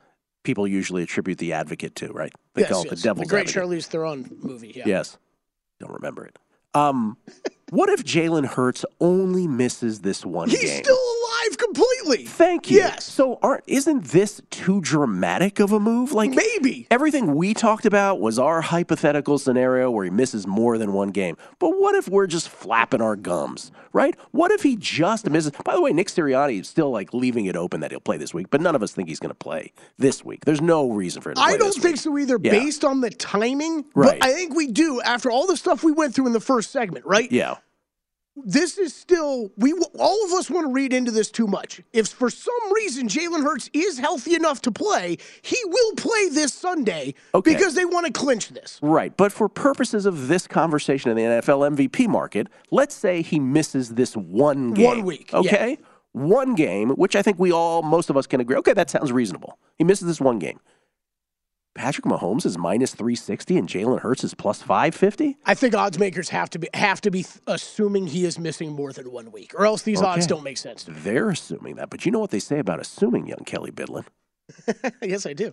[0.43, 2.33] people usually attribute the advocate to, right?
[2.55, 3.01] They yes, call it yes.
[3.01, 3.71] the devil's great advocate.
[3.71, 4.73] Charlize Theron movie.
[4.75, 4.85] Yeah.
[4.87, 5.19] Yes.
[5.79, 6.39] Don't remember it.
[6.75, 7.17] Um,
[7.71, 10.83] what if Jalen Hurts only misses this one He's game?
[10.85, 12.25] still alive completely.
[12.27, 12.79] Thank you.
[12.79, 13.05] Yes.
[13.05, 16.13] So aren't isn't this too dramatic of a move?
[16.13, 16.87] Like Maybe.
[16.91, 21.37] everything we talked about was our hypothetical scenario where he misses more than one game.
[21.59, 24.15] But what if we're just flapping our gums, right?
[24.33, 25.53] What if he just misses?
[25.65, 28.35] By the way, Nick Sirianni is still like leaving it open that he'll play this
[28.35, 30.45] week, but none of us think he's going to play this week.
[30.45, 31.39] There's no reason for it.
[31.39, 31.97] I don't think week.
[31.97, 32.51] so either, Yeah.
[32.53, 33.85] based on the timing.
[33.95, 34.19] Right.
[34.21, 36.71] But I think we do after all the stuff we went through in the first
[36.71, 37.31] segment, right?
[37.31, 37.57] Yeah.
[38.37, 41.83] This is still we all of us want to read into this too much.
[41.93, 46.55] If for some reason Jalen Hurts is healthy enough to play, he will play this
[46.55, 47.53] Sunday Okay.
[47.53, 48.79] because they want to clinch this.
[48.83, 49.15] Right.
[49.17, 53.91] But for purposes of this conversation in the NFL MVP market, let's say he misses
[53.91, 54.87] this one game.
[54.87, 55.39] One week, yeah.
[55.41, 55.79] Okay?
[56.13, 58.57] One game, which I think we all, most of us can agree.
[58.57, 59.59] Okay, that sounds reasonable.
[59.77, 60.61] He misses this one game.
[61.81, 65.39] Patrick Mahomes is minus 360 and Jalen Hurts is plus 550?
[65.47, 68.93] I think odds makers have to be have to be assuming he is missing more
[68.93, 70.85] than one week, or else these odds don't make sense.
[70.87, 71.89] They're assuming that.
[71.89, 74.05] But you know what they say about assuming, young Kelley Bydlon?
[75.03, 75.53] yes, I do.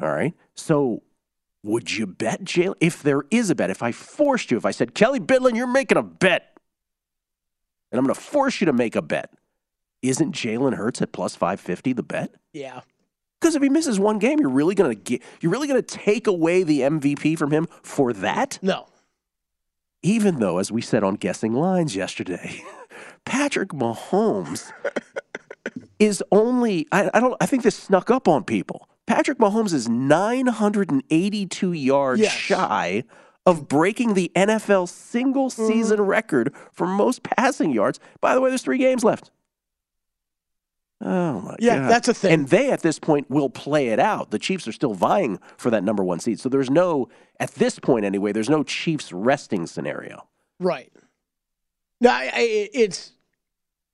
[0.00, 0.34] All right.
[0.54, 1.02] So
[1.64, 2.76] would you bet Jalen?
[2.78, 5.66] If there is a bet, if I forced you, if I said, Kelley Bydlon, you're
[5.66, 6.56] making a bet,
[7.90, 9.34] and I'm going to force you to make a bet,
[10.00, 12.36] isn't Jalen Hurts at plus 550 the bet?
[12.52, 12.82] Yeah.
[13.40, 16.26] Because if he misses one game, you're really going to get, you're really to take
[16.26, 18.58] away the MVP from him for that?
[18.62, 18.86] No.
[20.02, 22.62] Even though, as we said on Guessing Lines yesterday,
[23.24, 24.72] Patrick Mahomes
[25.98, 28.88] is only, I, I don't, I think this snuck up on people.
[29.06, 32.32] Patrick Mahomes is 982 yards Yes.
[32.32, 33.04] shy
[33.44, 36.08] of breaking the NFL single season mm-hmm.
[36.08, 38.00] record for most passing yards.
[38.20, 39.30] By the way, there's three games left.
[41.00, 41.90] Oh my Yeah, god.
[41.90, 42.32] that's a thing.
[42.32, 44.30] And they at this point will play it out.
[44.30, 46.40] The Chiefs are still vying for that number 1 seed.
[46.40, 50.26] So there's no at this point anyway, there's no Chiefs resting scenario.
[50.58, 50.90] Right.
[52.00, 53.12] No, I, I, it's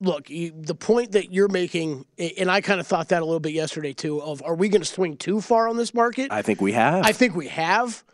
[0.00, 3.40] look you, the point that you're making, and I kind of thought that a little
[3.40, 4.20] bit yesterday too.
[4.20, 6.30] Of are we going to swing too far on this market?
[6.32, 7.04] I think we have.
[7.04, 8.04] I think we have.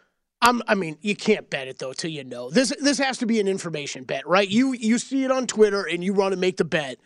[0.40, 2.48] I'm, I mean, you can't bet it though till you know.
[2.50, 4.48] This this has to be an information bet, right?
[4.48, 6.98] You you see it on Twitter and you want to make the bet.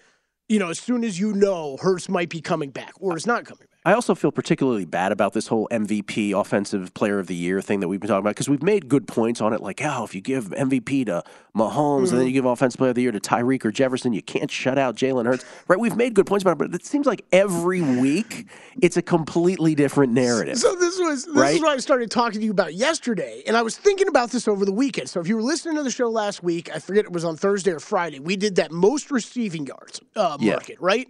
[0.53, 3.47] You know, as soon as you know Hurts might be coming back or is not
[3.47, 3.69] coming.
[3.85, 7.81] I also feel particularly bad about this whole MVP, Offensive Player of the Year thing
[7.81, 9.61] that we've been talking about because we've made good points on it.
[9.61, 11.25] Like, oh, if you give MVP to
[11.57, 14.23] Mahomes and then you give Offensive Player of the Year to Tyreek or Jefferson, you
[14.23, 15.45] can't shut out Jalen Hurts.
[15.67, 15.81] Right?
[15.81, 18.47] We've made good points about it, but it seems like every week
[18.81, 20.59] it's a completely different narrative.
[20.59, 21.57] So this was this Right?
[21.57, 24.47] is what I started talking to you about yesterday, and I was thinking about this
[24.47, 25.09] over the weekend.
[25.11, 27.37] So if you were listening to the show last week, I forget it was on
[27.37, 28.21] Thursday or Friday.
[28.21, 30.53] We did that most receiving yards uh, Yeah.
[30.53, 31.09] market, right?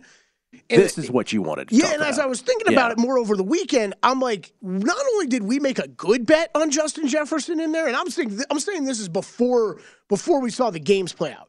[0.68, 2.18] And this is what you wanted to Yeah, and as.
[2.18, 5.58] I was thinking about it more over the weekend, I'm like, not only did we
[5.58, 9.00] make a good bet on Justin Jefferson in there, and I'm saying I'm saying this
[9.00, 11.48] is before before we saw the games play out.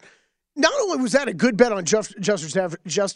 [0.56, 2.22] Not only was that a good bet on Justin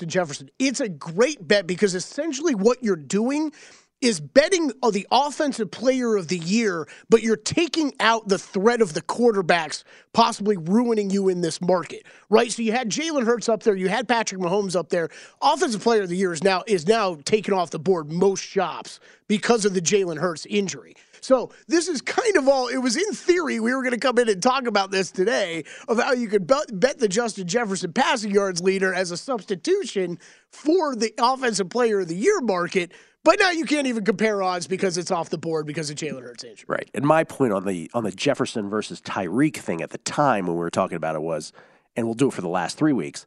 [0.09, 3.53] Jefferson, it's a great bet because essentially what you're doing
[4.01, 8.81] is betting on the offensive player of the year, but you're taking out the threat
[8.81, 9.83] of the quarterbacks
[10.13, 12.51] possibly ruining you in this market, right?
[12.51, 15.09] So you had Jalen Hurts up there, you had Patrick Mahomes up there.
[15.41, 18.99] Offensive player of the year is now is now taken off the board most shops
[19.27, 20.95] because of the Jalen Hurts injury.
[21.21, 22.67] So this is kind of all.
[22.67, 25.63] It was in theory we were going to come in and talk about this today
[25.87, 30.19] of how you could bet, bet the Justin Jefferson passing yards leader as a substitution
[30.51, 32.93] for the offensive player of the year market.
[33.27, 36.21] But now you can't even compare odds because it's off the board because of Jalen
[36.21, 36.65] Hurts' injury.
[36.65, 36.89] Right.
[36.93, 40.55] And my point on the on the Jefferson versus Tyreek thing at the time when
[40.55, 41.51] we were talking about it was,
[41.97, 43.25] and we'll do it for the last three weeks.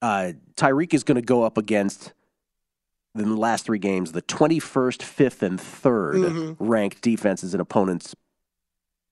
[0.00, 2.14] Uh, Tyreek is going to go up against
[3.14, 8.14] in the last three games the 21st, 5th, and 3rd ranked defenses and opponents'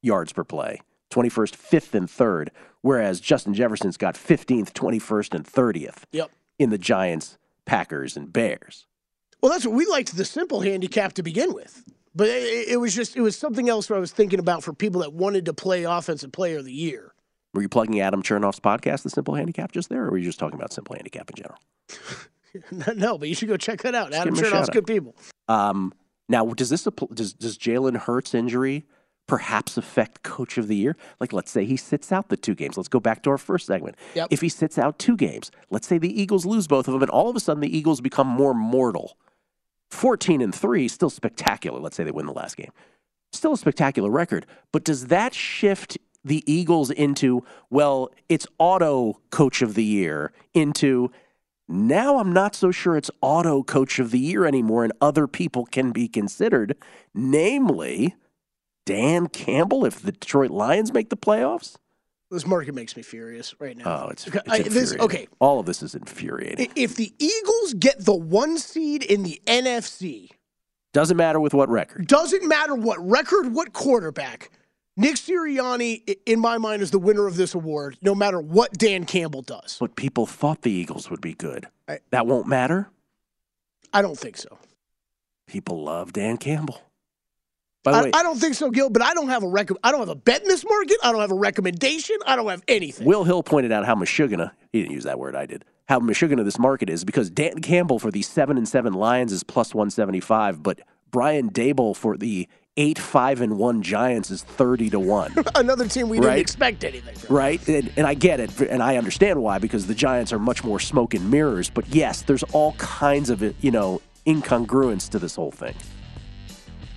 [0.03, 0.81] yards per play.
[1.11, 2.49] 21st, 5th, and 3rd,
[2.81, 6.31] whereas Justin Jefferson's got 15th, 21st, and 30th Yep.
[6.59, 7.37] in the Giants,
[7.67, 8.87] Packers, and Bears.
[9.43, 11.85] Well, that's what we liked the simple handicap to begin with.
[12.15, 14.73] But it, it was just it was something else where I was thinking about for
[14.73, 17.15] people that wanted to play offensive player of the year.
[17.55, 20.39] Were you plugging Adam Chernoff's podcast, The Simple Handicap, just there, or were you just
[20.39, 22.97] talking about Simple Handicap in general?
[22.97, 24.11] no, but you should go check that out.
[24.11, 25.17] Just Adam Chernoff's good people.
[25.49, 25.93] Um,
[26.29, 28.87] now, does this does does Jalen Hurts injury
[29.27, 30.97] perhaps affect coach of the year?
[31.21, 32.77] Like, let's say he sits out the two games.
[32.77, 33.97] Let's go back to our first segment.
[34.15, 34.29] Yep.
[34.31, 37.11] If he sits out two games, let's say the Eagles lose both of them, and
[37.11, 39.17] all of a sudden the Eagles become more mortal.
[39.91, 41.81] 14 and 3, still spectacular.
[41.81, 42.73] Let's say they win the last game.
[43.33, 44.47] Still a spectacular record.
[44.73, 51.11] But does that shift the Eagles into, well, it's auto coach of the year, into
[51.69, 55.65] now I'm not so sure it's auto coach of the year anymore, and other people
[55.65, 56.77] can be considered,
[57.15, 58.17] namely
[58.85, 61.77] Dan Campbell if the Detroit Lions make the playoffs?
[62.31, 64.05] This market makes me furious right now.
[64.05, 65.27] Oh, it's, Okay, it's I- this- okay.
[65.41, 66.71] All of this is infuriating.
[66.77, 70.31] If the Eagles get the one seed in the NFC,
[70.93, 72.07] Doesn't matter with what record.
[72.07, 74.51] doesn't matter what record, what quarterback,
[74.97, 79.07] Nick Sirianni, in my mind, is the winner of this award, no matter what Dan
[79.07, 79.77] Campbell does.
[79.81, 81.67] But people thought the Eagles would be good.
[81.89, 82.91] I- that won't matter.
[83.93, 84.59] I don't think so.
[85.49, 86.81] People love Dan Campbell.
[87.83, 88.91] By the I, way, I don't think so, Gill.
[88.91, 90.99] But I don't have a rec- I don't have a bet in this market.
[91.03, 92.17] I don't have a recommendation.
[92.27, 93.07] I don't have anything.
[93.07, 96.45] Will Hill pointed out how Meshuggah, he didn't use that word, I did, how Meshuggah
[96.45, 100.63] this market is because Dan Campbell for the 7 and 7 Lions is plus 175,
[100.63, 105.35] but Brian Daboll for the 8 5 and 1 Giants is 30 to 1.
[105.55, 107.15] Another team we didn't expect anything.
[107.15, 107.35] From.
[107.35, 107.69] right?
[107.69, 110.81] And, and I get it, and I understand why because the Giants are much more
[110.81, 111.71] smoke and mirrors.
[111.71, 115.75] But yes, there's all kinds of you know incongruence to this whole thing.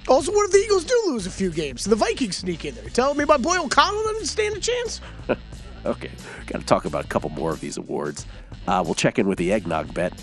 [0.08, 1.86] Also, what if the Eagles do lose a few games?
[1.86, 2.89] The Vikings sneak in there.
[2.89, 5.01] Telling me my boy O'Connell doesn't stand a chance?
[5.86, 6.12] Okay,
[6.47, 8.26] got to talk about a couple more of these awards.
[8.68, 10.14] Uh, we'll check in with the eggnog bet.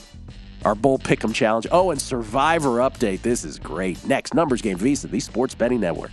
[0.65, 1.67] Our Bowl Pick'em Challenge.
[1.71, 3.21] Oh, and Survivor update.
[3.21, 4.03] This is great.
[4.07, 6.13] Next, Numbers Game VSIN, the Sports Betting Network.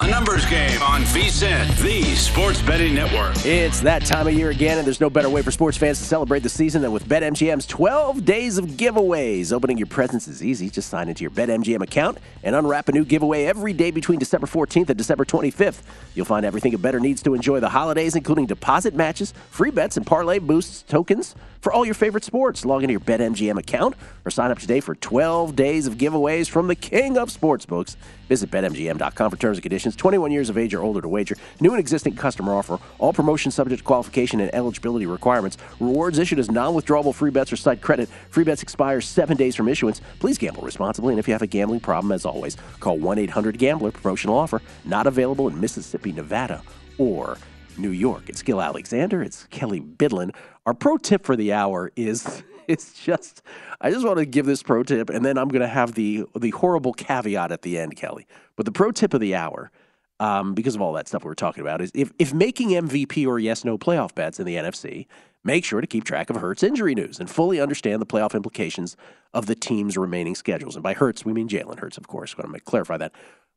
[0.00, 3.34] A numbers game on VSIN, the Sports Betting Network.
[3.44, 6.04] It's that time of year again, and there's no bettor way for sports fans to
[6.04, 9.52] celebrate the season than with BetMGM's 12 days of giveaways.
[9.52, 10.70] Opening your presents is easy.
[10.70, 14.46] Just sign into your BetMGM account and unwrap a new giveaway every day between December
[14.46, 15.82] 14th and December 25th.
[16.14, 19.96] You'll find everything a better needs to enjoy the holidays, including deposit matches, free bets,
[19.96, 22.64] and parlay boosts tokens for all your favorite sports.
[22.64, 26.68] Log into your BetMGM account or sign up today for 12 days of giveaways from
[26.68, 27.96] the king of sportsbooks.
[28.28, 29.87] Visit BetMGM.com for terms and conditions.
[29.96, 31.36] 21 years of age or older to wager.
[31.60, 32.78] New and existing customer offer.
[32.98, 35.58] All promotions subject to qualification and eligibility requirements.
[35.80, 38.08] Rewards issued as non-withdrawable free bets or site credit.
[38.30, 40.00] Free bets expire seven days from issuance.
[40.18, 43.92] Please gamble responsibly, and if you have a gambling problem, as always, call 1-800-GAMBLER.
[43.92, 46.62] Promotional offer not available in Mississippi, Nevada,
[46.98, 47.38] or
[47.78, 48.28] New York.
[48.28, 49.22] It's Gill Alexander.
[49.22, 50.34] It's Kelley Bydlon.
[50.66, 53.42] Our pro tip for the hour is it's just
[53.80, 56.24] I just want to give this pro tip and then I'm going to have the
[56.36, 58.26] the horrible caveat at the end, Kelley.
[58.58, 59.70] But the pro tip of the hour
[60.18, 63.24] um, because of all that stuff we were talking about is if, if making MVP
[63.24, 65.06] or yes no playoff bets in the NFC,
[65.44, 68.96] make sure to keep track of Hurts injury news and fully understand the playoff implications
[69.32, 70.74] of the team's remaining schedules.
[70.74, 72.34] And by Hurts, we mean Jalen Hurts, of course.
[72.36, 73.12] I want to clarify that.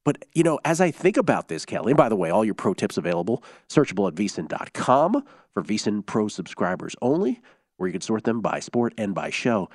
[0.05, 2.53] But, you know, as I think about this, Kelley, and by the way, all your
[2.53, 7.41] pro tips available, searchable at VSIN.com for VSIN Pro subscribers only,
[7.77, 9.67] where you can sort them by sport and by show.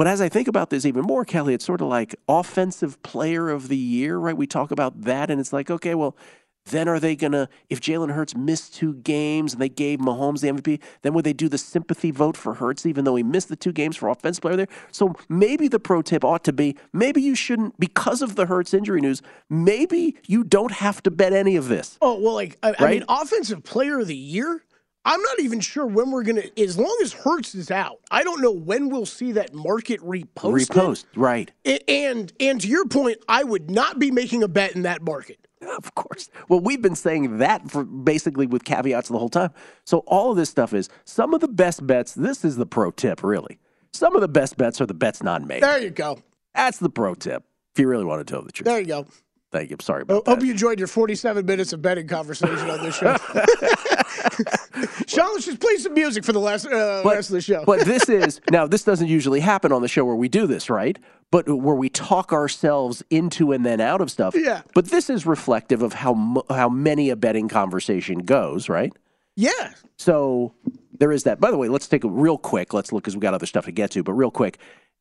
[0.00, 3.50] But as I think about this even more, Kelley, it's sort of like offensive player
[3.50, 4.34] of the year, right?
[4.34, 6.16] We talk about that, and it's like, okay, well,
[6.64, 10.40] then are they going to, if Jalen Hurts missed two games and they gave Mahomes
[10.40, 13.50] the MVP, then would they do the sympathy vote for Hurts even though he missed
[13.50, 14.68] the two games for offensive player there?
[14.90, 18.72] So maybe the pro tip ought to be maybe you shouldn't, because of the Hurts
[18.72, 19.20] injury news,
[19.50, 21.98] maybe you don't have to bet any of this.
[22.00, 24.64] Oh well, like I, I mean, offensive player of the year.
[25.04, 26.42] I'm not even sure when we're gonna.
[26.58, 30.66] As long as Hurts is out, I don't know when we'll see that market reposted.
[30.68, 31.50] Repost, right.
[31.64, 35.02] A- And and to your point, I would not be making a bet in that
[35.02, 35.38] market.
[35.76, 36.30] Of course.
[36.48, 39.50] Well, we've been saying that for basically with caveats the whole time.
[39.84, 42.14] So all of this stuff is some of the best bets.
[42.14, 43.58] This is the pro tip, really.
[43.92, 45.62] Some of the best bets are the bets not made.
[45.62, 46.18] There you go.
[46.54, 47.44] That's the pro tip.
[47.74, 48.64] If you really want to tell the truth.
[48.64, 49.06] There you go.
[49.52, 49.74] Thank you.
[49.76, 50.44] I'm sorry about Hope that.
[50.44, 53.16] you enjoyed your 47 minutes of betting conversation on this show.
[55.06, 57.64] Sean, let's just play some music for the last uh, rest of the show.
[57.64, 60.70] but this is now this doesn't usually happen on the show where we do this,
[60.70, 60.98] right?
[61.30, 64.34] But where we talk ourselves into and then out of stuff.
[64.36, 64.62] Yeah.
[64.74, 68.92] But this is reflective of how how many a betting conversation goes, right?
[69.36, 69.72] yeah.
[69.96, 70.54] So
[70.98, 71.40] there is that.
[71.40, 72.72] By the way, let's take a real quick.
[72.72, 74.02] Let's look because we got other stuff to get to.
[74.02, 74.58] But real quick,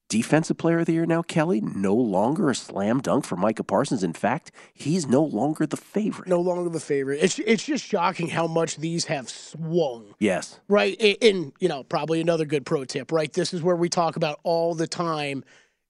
[0.09, 4.03] defensive player of the year now, Kelley, no longer a slam dunk for Micah Parsons.
[4.03, 6.27] In fact, he's no longer the favorite.
[6.27, 7.19] No longer the favorite.
[7.21, 10.13] It's it's just shocking how much these have swung.
[10.19, 10.59] Yes.
[10.67, 10.99] Right.
[11.21, 13.31] And, you know, probably another good pro tip, right?
[13.31, 15.43] This is where we talk about all the time.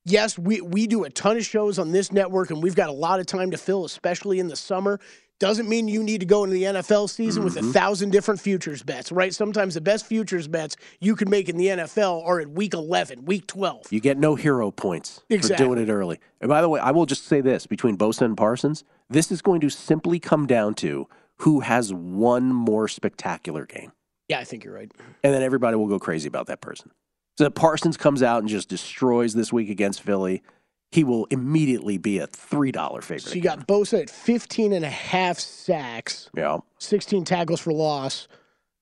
[0.06, 2.94] Yes, we, we do a ton of shows on this network and we've got a
[2.94, 5.00] lot of time to fill, especially in the summer.
[5.40, 7.72] Doesn't mean you need to go into the NFL season with a mm-hmm.
[7.72, 9.34] thousand different futures bets, right?
[9.34, 13.24] Sometimes the best futures bets you can make in the NFL are at week 11,
[13.24, 13.88] week 12.
[13.90, 15.56] You get no hero points Exactly.
[15.56, 16.20] for doing it early.
[16.42, 19.42] And by the way, I will just say this between Bosa and Parsons, this is
[19.42, 23.94] going to simply come down to who has one more spectacular game.
[24.28, 24.92] Yeah, I think you're right.
[25.24, 26.92] And then everybody will go crazy about that person.
[27.38, 30.44] So Parsons comes out and just destroys this week against Philly,
[30.92, 33.22] he will immediately be a $3 favorite.
[33.22, 36.30] So you got Bosa at 15 and a half sacks.
[36.36, 36.58] yeah.
[36.80, 38.28] 16 tackles for loss,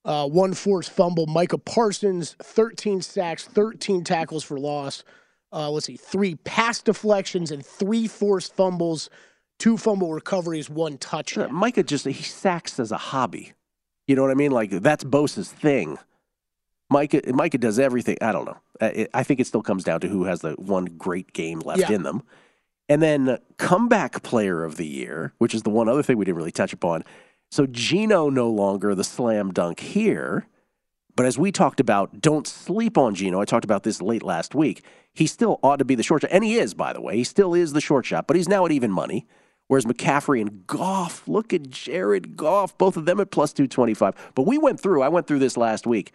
[0.06, 1.26] uh, one forced fumble.
[1.28, 5.04] Micah Parsons, 13 sacks, 13 tackles for loss.
[5.52, 9.10] Uh, let's see, three pass deflections and three forced fumbles,
[9.60, 11.54] two fumble recoveries, one touchdown.
[11.54, 13.54] Micah just, he sacks as a hobby.
[14.08, 14.52] You know what I mean?
[14.52, 15.98] Like, that's Bosa's thing.
[16.90, 18.18] Micah, Micah does everything.
[18.22, 18.58] I don't know.
[18.82, 21.60] I, it- I think it still comes down to who has the one great game
[21.60, 21.92] left Yeah.
[21.94, 22.24] in them.
[22.90, 26.38] And then comeback player of the year, which is the one other thing we didn't
[26.38, 27.04] really touch upon.
[27.52, 30.48] So Geno no longer the slam dunk here.
[31.16, 33.42] But as we talked about, don't sleep on Geno.
[33.42, 34.84] I talked about this late last week.
[35.14, 36.32] He still ought to be the short shot.
[36.32, 37.18] And he is, by the way.
[37.18, 39.26] He still is the short shot, but he's now at even money.
[39.68, 44.32] Whereas McCaffrey and Goff, look at Jared Goff, both of them at plus 225.
[44.36, 46.14] But we went through, I went through this last week.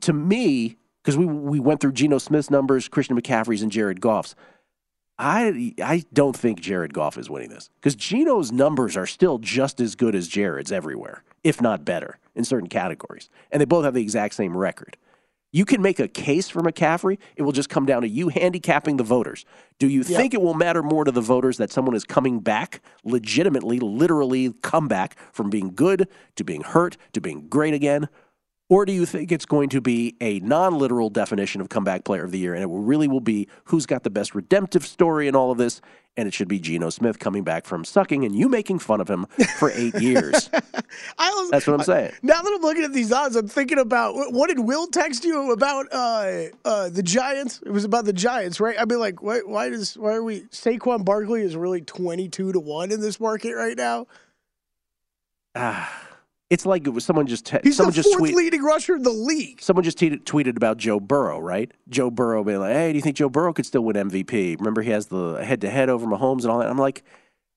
[0.00, 4.34] To me, because we, we went through Geno Smith's numbers, Christian McCaffrey's, and Jared Goff's.
[5.18, 9.80] I I don't think Jared Goff is winning this because Geno's numbers are still just
[9.80, 13.94] as good as Jared's everywhere, if not better in certain categories, and they both have
[13.94, 14.96] the exact same record.
[15.54, 17.18] You can make a case for McCaffrey.
[17.36, 19.44] It will just come down to you handicapping the voters.
[19.78, 22.80] Do you think it will matter more to the voters that someone is coming back
[23.04, 28.08] legitimately, literally come back from being good to being hurt to being great again?
[28.72, 32.24] Or do you think it's going to be a non literal definition of comeback player
[32.24, 32.54] of the year?
[32.54, 35.82] And it really will be who's got the best redemptive story in all of this?
[36.16, 39.10] And it should be Geno Smith coming back from sucking and you making fun of
[39.10, 39.26] him
[39.58, 40.48] for eight years.
[41.18, 42.12] Was, That's what I'm saying.
[42.22, 45.22] Now that I'm looking at these odds, I'm thinking about what what did Will text
[45.24, 47.60] you about uh, uh, the Giants?
[47.66, 48.76] It was about the Giants, right?
[48.80, 52.58] I mean, like, why, why does why are we Saquon Barkley is really 22 to
[52.58, 54.06] one in this market right now?
[55.54, 56.11] Ah,
[56.52, 58.94] it's like it was someone just te- He's someone the just fourth tweet- leading rusher
[58.96, 59.60] in the league.
[59.62, 61.70] Someone just tweeted, tweeted about Joe Burrow, right?
[61.88, 64.82] Joe Burrow being like, "Hey, do you think Joe Burrow could still win MVP?" Remember,
[64.82, 66.68] he has the head-to-head over Mahomes and all that.
[66.68, 67.02] I'm like,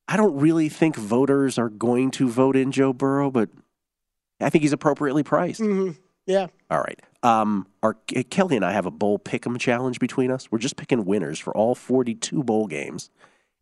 [0.08, 3.50] I don't really think voters are going to vote in Joe Burrow, but
[4.40, 5.60] I think he's appropriately priced.
[5.62, 5.92] hmm
[6.26, 6.48] Yeah.
[6.72, 7.00] All right.
[7.24, 7.96] Um, our
[8.30, 10.52] Kelley and I have a bowl pick'em challenge between us.
[10.52, 13.10] We're just picking winners for all 42 bowl games,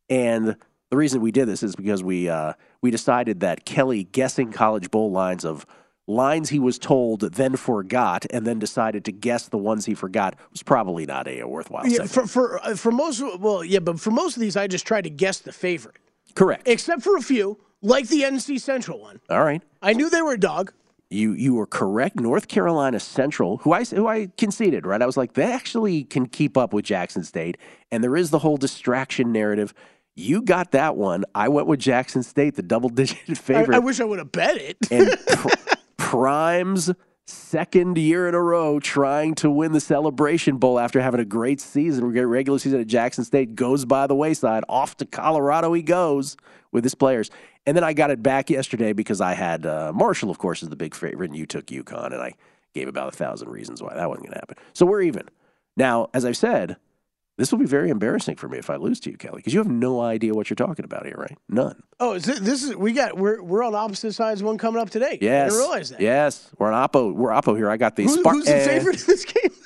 [0.09, 0.57] and
[0.93, 4.91] the reason we did this is because we uh, we decided that Kelley guessing college
[4.91, 5.65] bowl lines of
[6.05, 10.35] lines he was told then forgot and then decided to guess the ones he forgot
[10.51, 11.87] was probably not a worthwhile.
[11.87, 12.11] Yeah, segment.
[12.11, 15.05] for for uh, for most well, yeah, but for most of these, I just tried
[15.05, 15.95] to guess the favorite,
[16.35, 16.67] Correct.
[16.67, 19.19] except for a few, like the NC Central one.
[19.31, 19.63] All right.
[19.81, 20.73] I knew they were a dog.
[21.09, 22.19] You you were correct.
[22.19, 25.01] North Carolina Central, who I who I conceded, right?
[25.01, 27.57] I was like, they actually can keep up with Jackson State,
[27.91, 29.73] and there is the whole distraction narrative.
[30.15, 31.25] You got that one.
[31.33, 34.57] I went with Jackson State, the double digit favorite, I wish I would have bet
[34.57, 34.77] it.
[34.91, 35.49] and pr-
[35.97, 36.91] Prime's
[37.25, 41.59] second year in a row trying to win the Celebration Bowl after having a great
[41.61, 44.63] season, great regular season at Jackson State, goes by the wayside.
[44.69, 46.37] Off to Colorado he goes
[46.71, 47.31] with his players.
[47.65, 50.69] And then I got it back yesterday because I had uh, Marshall, of course, is
[50.69, 52.33] the big favorite, and you took UConn, and I
[52.73, 54.57] gave about a thousand reasons why that wasn't going to happen.
[54.73, 55.29] So we're even.
[55.77, 56.75] Now, as I've said,
[57.37, 59.59] this will be very embarrassing for me if I lose to you, Kelley, because you
[59.59, 61.37] have no idea what you're talking about here, right?
[61.49, 61.81] None.
[61.99, 64.43] oh, is it, this is we got we're we're on opposite sides.
[64.43, 65.17] One coming up today.
[65.21, 65.45] Yes.
[65.45, 66.01] I didn't realize that.
[66.01, 66.49] Yes.
[66.59, 67.13] We're on Oppo.
[67.13, 67.69] We're Oppo here.
[67.69, 69.51] I got the Who- Spar- who's the favorite in this game?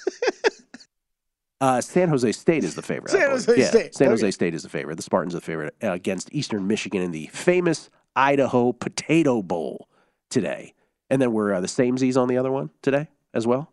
[1.60, 3.10] Uh, San Jose State is the favorite.
[3.10, 3.32] San.
[3.32, 3.96] Jose Yeah, State.
[3.96, 4.32] San Jose Okay.
[4.32, 4.96] State is the favorite.
[4.96, 9.90] The Spartans are the favorite uh, against Eastern Michigan in the famous Idaho Potato Bowl
[10.30, 10.76] today.
[11.10, 13.72] And then we're uh, the same Z's on the other one today as well.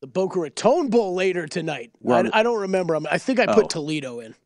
[0.00, 1.90] The Boca Raton Bowl later tonight.
[2.00, 2.98] We're I, I don't remember.
[3.10, 3.68] I think I put Oh.
[3.68, 4.34] Toledo in.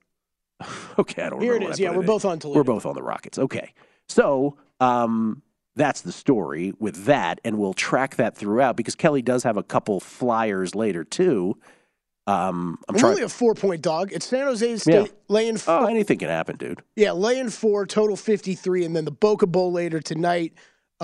[0.99, 1.81] Okay, I don't Here it is.
[1.81, 2.07] Yeah, we're in.
[2.07, 2.61] both on Toledo.
[2.61, 3.39] We're both on the Rockets.
[3.39, 3.75] Okay.
[4.09, 5.43] So um,
[5.75, 9.63] that's the story with that, and we'll track that throughout because Kelly does have a
[9.65, 11.59] couple flyers later too.
[12.29, 13.11] Um, I'm trying.
[13.11, 14.13] only a four point dog.
[14.13, 15.07] It's San Jose State Yeah.
[15.29, 15.75] laying four.
[15.81, 16.83] oh, anything can happen, dude.
[16.97, 18.85] yeah, laying four, total 53.
[18.85, 20.55] And then the Boca Bowl later tonight.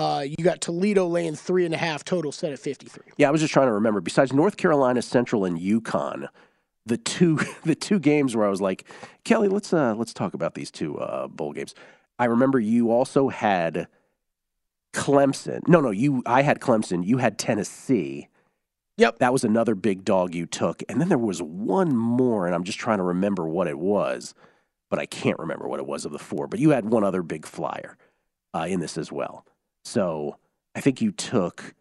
[0.01, 3.03] Uh, you got Toledo laying three and a half, total set at 53.
[3.17, 4.01] Yeah, I was just trying to remember.
[4.01, 6.27] Besides North Carolina Central and UConn,
[6.87, 8.85] the two the two games where I was like,
[9.23, 11.75] Kelley, let's uh let's talk about these two uh, bowl games.
[12.17, 13.87] I remember you also had
[14.91, 15.67] Clemson.
[15.67, 17.05] No, no, you I had Clemson.
[17.05, 18.27] You had Tennessee.
[18.97, 19.19] Yep.
[19.19, 20.81] That was another big dog you took.
[20.89, 24.33] And then there was one more, and I'm just trying to remember what it was,
[24.89, 26.47] but I can't remember what it was of the four.
[26.47, 27.97] But you had one other big flyer
[28.55, 29.45] uh, in this as well.
[29.83, 30.37] So
[30.75, 31.73] I think you took.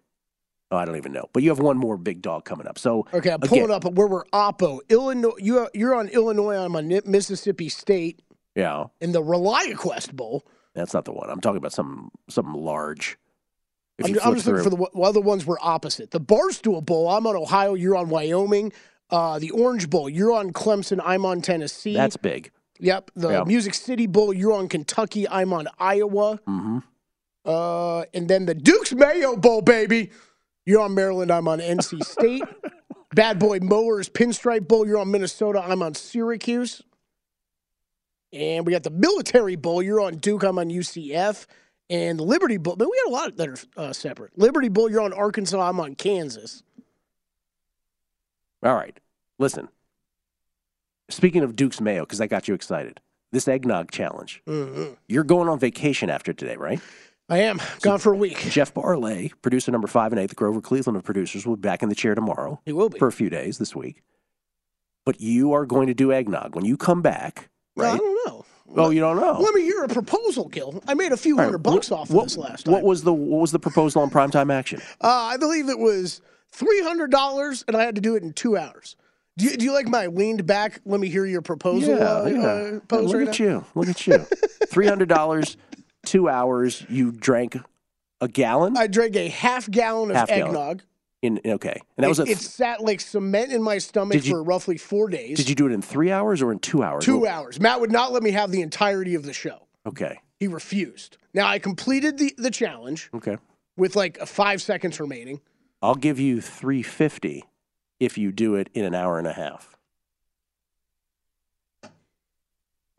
[0.72, 1.28] Oh, I don't even know.
[1.32, 2.78] But you have one more big dog coming up.
[2.78, 4.78] So Okay, I'm again, pulling up where we're Oppo.
[4.88, 6.56] Illinois, you, you're on Illinois.
[6.56, 8.22] I'm on Mississippi State
[8.54, 10.46] Yeah, in the ReliaQuest Bowl.
[10.74, 11.28] that's not the one.
[11.28, 13.18] I'm talking about some something large.
[14.02, 16.10] I'm, I'm just looking for the w- other ones were opposite.
[16.12, 17.74] The Barstool Bowl, I'm on Ohio.
[17.74, 18.72] You're on Wyoming.
[19.10, 21.00] Uh, the Orange Bowl, you're on Clemson.
[21.04, 21.94] I'm on Tennessee.
[21.94, 22.50] That's big.
[22.78, 23.10] Yep.
[23.16, 23.44] The Yeah.
[23.44, 25.28] Music City Bowl, you're on Kentucky.
[25.28, 26.36] I'm on Iowa.
[26.46, 26.78] hmm
[27.50, 30.10] Uh, and then the Duke's Mayo Bowl, baby.
[30.66, 31.30] You're on Maryland.
[31.32, 32.44] I'm on NC State.
[33.14, 34.86] Bad Boy Mowers Pinstripe Bowl.
[34.86, 35.60] You're on Minnesota.
[35.66, 36.82] I'm on Syracuse.
[38.32, 39.82] And we got the Military Bowl.
[39.82, 40.44] You're on Duke.
[40.44, 41.46] I'm on UCF.
[41.88, 42.76] And the Liberty Bowl.
[42.76, 44.38] Man, we got a lot that are uh, separate.
[44.38, 44.88] Liberty Bowl.
[44.88, 45.60] You're on Arkansas.
[45.60, 46.62] I'm on Kansas.
[48.62, 48.96] All right.
[49.40, 49.68] Listen.
[51.08, 53.00] Speaking of Duke's Mayo, because I got you excited.
[53.32, 54.40] This eggnog challenge.
[54.46, 54.96] Mhm.
[55.08, 56.80] You're going on vacation after today, right?
[57.30, 58.38] I am gone for a week.
[58.50, 61.82] Jeff Barley, producer number five and eight, the Grover Cleveland of producers, will be back
[61.82, 62.98] in the chair tomorrow He will be.
[62.98, 64.02] for a few days this week.
[65.06, 68.44] But you are going to do eggnog when you come back, Well, I don't know.
[68.76, 69.38] Oh, you don't know.
[69.40, 70.82] Let me hear a proposal, Gill.
[70.86, 72.72] I made a few right, hundred bucks what- off of what, this last time.
[72.74, 74.80] What was the what was the proposal on primetime action?
[75.00, 76.20] Uh, I believe it was
[76.52, 78.94] three hundred dollars, and I had to do it in two hours.
[79.38, 80.80] Do you, do you like my leaned back?
[80.84, 81.96] Let me hear your proposal.
[81.96, 82.46] yeah, uh, yeah.
[82.96, 83.44] uh, Look right at now?
[83.46, 83.64] you.
[83.74, 84.18] Look at you.
[84.68, 85.56] Three hundred dollars,
[86.04, 86.84] two hours.
[86.88, 87.56] You drank
[88.20, 90.46] a gallon I drank a half gallon of Half gallon.
[90.48, 90.82] eggnog.
[91.22, 92.32] in okay, and that was it, a.
[92.32, 95.36] it sat like cement in my stomach you- for roughly four days.
[95.38, 97.04] did you do it in three hours or in two hours?
[97.04, 97.58] Two hours.
[97.60, 99.66] Matt would not let me have the entirety of the show.
[99.86, 100.18] Okay.
[100.38, 101.16] He refused.
[101.34, 103.36] Now I completed the, the challenge Okay.
[103.76, 105.40] with like five seconds remaining.
[105.82, 107.44] I'll give you three fifty
[107.98, 109.76] if you do it in an hour and a half.
[111.84, 111.90] I'm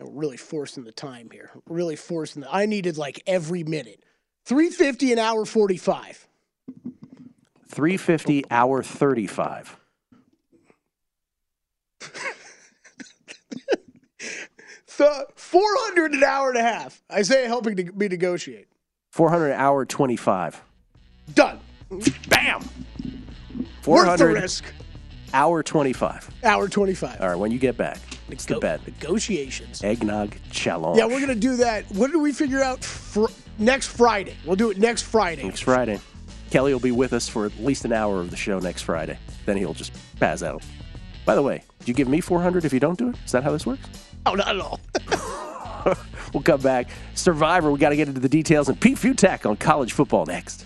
[0.09, 1.51] really forcing the time here.
[1.67, 2.53] Really forcing the.
[2.53, 4.03] I needed like every minute.
[4.45, 6.27] Three fifty an hour forty five.
[7.67, 9.77] Three fifty hour thirty five.
[14.85, 17.01] So four hundred an hour and a half.
[17.11, 18.67] Isaiah helping to me negotiate.
[19.09, 20.61] Four hundred hour twenty five.
[21.33, 21.59] Done.
[22.27, 22.61] Bam.
[23.81, 24.65] Four Worth the risk.
[25.33, 26.29] hour twenty five.
[26.43, 27.19] Hour twenty five.
[27.19, 27.97] All right, when you get back,
[28.37, 28.85] the bet.
[28.85, 29.83] Negotiations.
[29.83, 30.97] Eggnog challenge.
[30.97, 31.85] Yeah, we're gonna do that.
[31.91, 32.83] What did we figure out?
[32.83, 33.25] Fr-
[33.57, 34.35] next Friday.
[34.45, 35.43] We'll do it next Friday.
[35.43, 35.99] next Friday.
[36.49, 39.17] Kelley will be with us for at least an hour of the show next Friday.
[39.45, 40.63] Then he'll just pass out.
[41.25, 43.15] By the way, do you give me 400 if you don't do it?
[43.25, 43.87] Is that how this works?
[44.25, 44.79] Oh, not at all.
[46.33, 46.89] We'll come back.
[47.15, 48.69] Survivor, we got to get into the details.
[48.69, 50.65] And Pete Fiutak on college football next.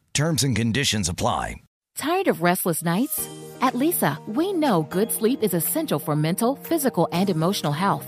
[0.13, 1.55] Terms and conditions apply.
[1.97, 3.29] Tired of restless nights?
[3.61, 8.07] At Leesa, we know good sleep is essential for mental, physical, and emotional health.